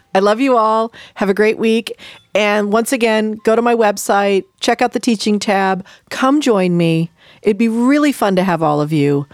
I 0.14 0.20
love 0.20 0.38
you 0.38 0.56
all. 0.56 0.92
Have 1.14 1.30
a 1.30 1.34
great 1.34 1.58
week. 1.58 1.98
And 2.34 2.72
once 2.72 2.92
again, 2.92 3.32
go 3.42 3.56
to 3.56 3.62
my 3.62 3.74
website, 3.74 4.44
check 4.60 4.80
out 4.82 4.92
the 4.92 5.00
teaching 5.00 5.40
tab, 5.40 5.84
come 6.10 6.40
join 6.40 6.76
me. 6.76 7.10
It'd 7.40 7.58
be 7.58 7.68
really 7.68 8.12
fun 8.12 8.36
to 8.36 8.44
have 8.44 8.62
all 8.62 8.80
of 8.80 8.92
you 8.92 9.26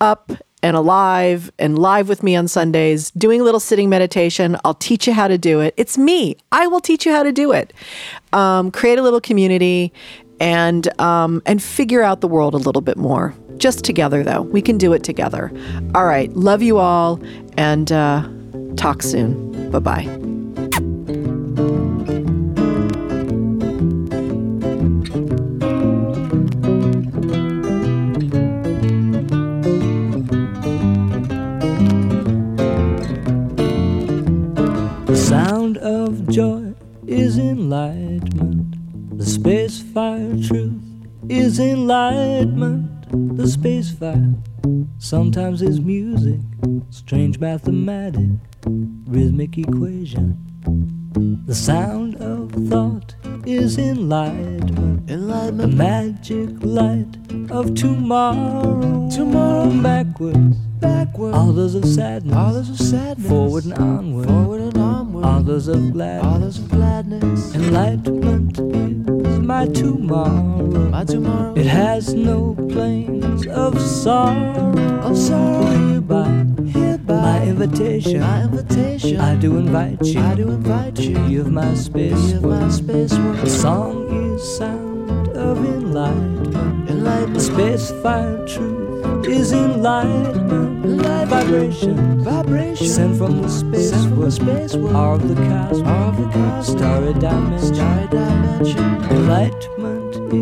up 0.00 0.32
and 0.62 0.76
alive 0.76 1.50
and 1.58 1.78
live 1.78 2.08
with 2.08 2.22
me 2.22 2.36
on 2.36 2.48
Sundays, 2.48 3.10
doing 3.10 3.40
a 3.40 3.44
little 3.44 3.60
sitting 3.60 3.90
meditation. 3.90 4.56
I'll 4.64 4.74
teach 4.74 5.06
you 5.06 5.12
how 5.12 5.28
to 5.28 5.36
do 5.36 5.60
it. 5.60 5.74
It's 5.76 5.98
me. 5.98 6.36
I 6.52 6.68
will 6.68 6.80
teach 6.80 7.04
you 7.04 7.12
how 7.12 7.22
to 7.22 7.32
do 7.32 7.52
it. 7.52 7.72
Um, 8.32 8.70
create 8.70 8.98
a 8.98 9.02
little 9.02 9.20
community 9.20 9.92
and 10.40 10.88
um, 11.00 11.42
and 11.46 11.62
figure 11.62 12.02
out 12.02 12.20
the 12.20 12.28
world 12.28 12.54
a 12.54 12.58
little 12.58 12.82
bit 12.82 12.96
more. 12.96 13.34
Just 13.56 13.84
together, 13.84 14.22
though, 14.22 14.42
we 14.42 14.60
can 14.60 14.76
do 14.76 14.92
it 14.92 15.02
together. 15.02 15.50
All 15.94 16.04
right, 16.04 16.30
love 16.34 16.62
you 16.62 16.78
all, 16.78 17.20
and 17.56 17.90
uh, 17.90 18.28
talk 18.76 19.02
soon. 19.02 19.70
Bye 19.70 19.78
bye. 19.78 20.35
Sometimes 45.06 45.62
is 45.62 45.80
music, 45.80 46.40
strange 46.90 47.38
mathematic, 47.38 48.26
rhythmic 49.06 49.56
equation. 49.56 50.36
The 51.46 51.54
sound 51.54 52.16
of 52.16 52.50
thought 52.68 53.14
is 53.46 53.78
enlightenment, 53.78 55.08
enlightenment. 55.08 55.58
the 55.58 55.68
magic 55.68 56.50
light 56.60 57.52
of 57.52 57.76
tomorrow. 57.76 59.08
Tomorrow 59.08 59.80
backwards, 59.80 60.56
backwards. 60.80 61.36
Others 61.36 61.74
of 61.76 61.84
sadness, 61.86 62.34
others 62.36 62.70
of 62.70 62.78
sadness. 62.78 63.28
Forward 63.28 63.64
and 63.66 63.74
onward, 63.74 64.26
forward 64.26 64.60
and 64.60 64.76
onward. 64.76 65.24
Others 65.24 65.68
of 65.68 65.92
gladness, 65.92 66.34
others 66.34 66.58
of 66.58 66.68
gladness. 66.68 67.54
Enlightenment 67.54 68.58
is 68.58 69.05
my 69.46 69.66
tomorrow. 69.66 70.90
My 70.90 71.04
tomorrow. 71.04 71.54
It 71.54 71.66
has 71.66 72.12
no 72.14 72.54
planes 72.68 73.46
of 73.46 73.80
sorrow, 73.80 74.76
of 75.02 75.16
sorrow. 75.16 75.66
Hereby, 75.66 76.44
hereby. 76.66 77.14
My 77.14 77.42
invitation, 77.44 78.20
my 78.20 78.42
invitation. 78.42 79.20
I 79.20 79.36
do 79.36 79.56
invite 79.56 80.02
you, 80.02 80.20
I 80.20 80.34
do 80.34 80.50
invite 80.50 80.98
you. 80.98 81.18
Be 81.28 81.36
of 81.36 81.52
my 81.52 81.74
space, 81.74 82.32
of 82.32 82.42
my 82.42 82.68
space. 82.68 83.10
The 83.10 83.48
song 83.48 84.34
is 84.34 84.56
sound 84.58 85.28
of 85.28 85.58
enlightenment, 85.58 86.90
enlightenment. 86.90 87.40
Space 87.40 87.92
fire 88.02 88.44
truth 88.48 88.75
is 89.26 89.52
enlightenment, 89.52 90.84
light. 91.02 91.28
Vibration, 91.28 92.20
vibration. 92.22 92.86
Sent 92.86 93.18
from 93.18 93.42
the 93.42 93.48
space, 93.48 93.90
sent 93.90 94.08
from 94.08 94.20
the 94.20 94.30
space 94.30 94.74
world, 94.74 95.22
of 95.22 95.28
the 95.28 95.34
cosmos, 95.34 95.80
of 95.80 96.16
the 96.16 96.24
cosmos, 96.32 96.66
starry 96.68 97.12
dimension, 97.14 97.74
starry 97.74 98.08
dimension. 98.08 98.84
Enlightenment 99.10 100.32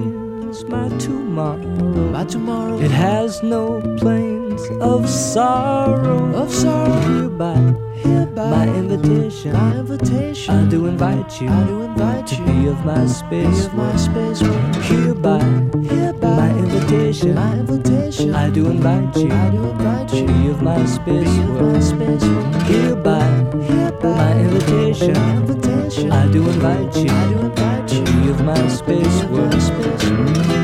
is 0.51 0.65
my 0.65 0.89
tomorrow, 0.99 2.11
my 2.11 2.25
tomorrow. 2.25 2.79
It 2.79 2.91
has 2.91 3.43
no 3.43 3.81
planes 3.99 4.63
of 4.81 5.09
sorrow, 5.09 6.35
of 6.35 6.53
sorrow. 6.53 6.93
Hereby, 7.01 7.57
hereby, 7.97 8.51
my 8.51 8.69
invitation, 8.77 9.53
my 9.53 9.77
invitation. 9.79 10.55
I 10.55 10.69
do 10.69 10.87
invite 10.87 11.41
you, 11.41 11.49
I 11.49 11.65
do 11.67 11.83
invite 11.83 12.27
to 12.29 12.37
you 12.37 12.45
be 12.45 12.67
of 12.69 12.85
my 12.85 13.07
space, 13.07 13.67
of 13.67 13.75
my 13.75 13.97
space. 13.97 14.41
Hereby, 14.89 15.43
hereby, 15.89 16.14
my 16.25 16.51
invitation, 16.51 17.35
my 17.35 17.53
invitation. 17.55 18.35
I 18.35 18.51
do 18.51 18.67
invite 18.67 19.17
you, 19.17 19.31
I 19.33 19.51
do 19.51 19.65
invite 19.69 20.13
you. 20.13 20.27
Be 20.27 20.49
of 20.49 20.63
my 20.63 20.85
space, 20.85 21.39
of 21.39 21.61
my 21.61 21.81
space. 21.81 22.23
Hereby, 22.69 23.25
hereby, 23.63 24.17
my 24.17 24.41
invitation, 24.41 25.13
my 25.13 25.37
invitation. 25.37 26.13
I 26.13 26.27
do 26.31 26.49
invite 26.49 26.97
you, 26.97 27.11
I 27.11 27.29
do 27.29 27.39
invite 27.41 27.93
you. 27.93 28.05
To 28.05 28.13
be 28.13 28.31
of 28.31 28.45
my 28.45 28.69
space. 28.69 30.64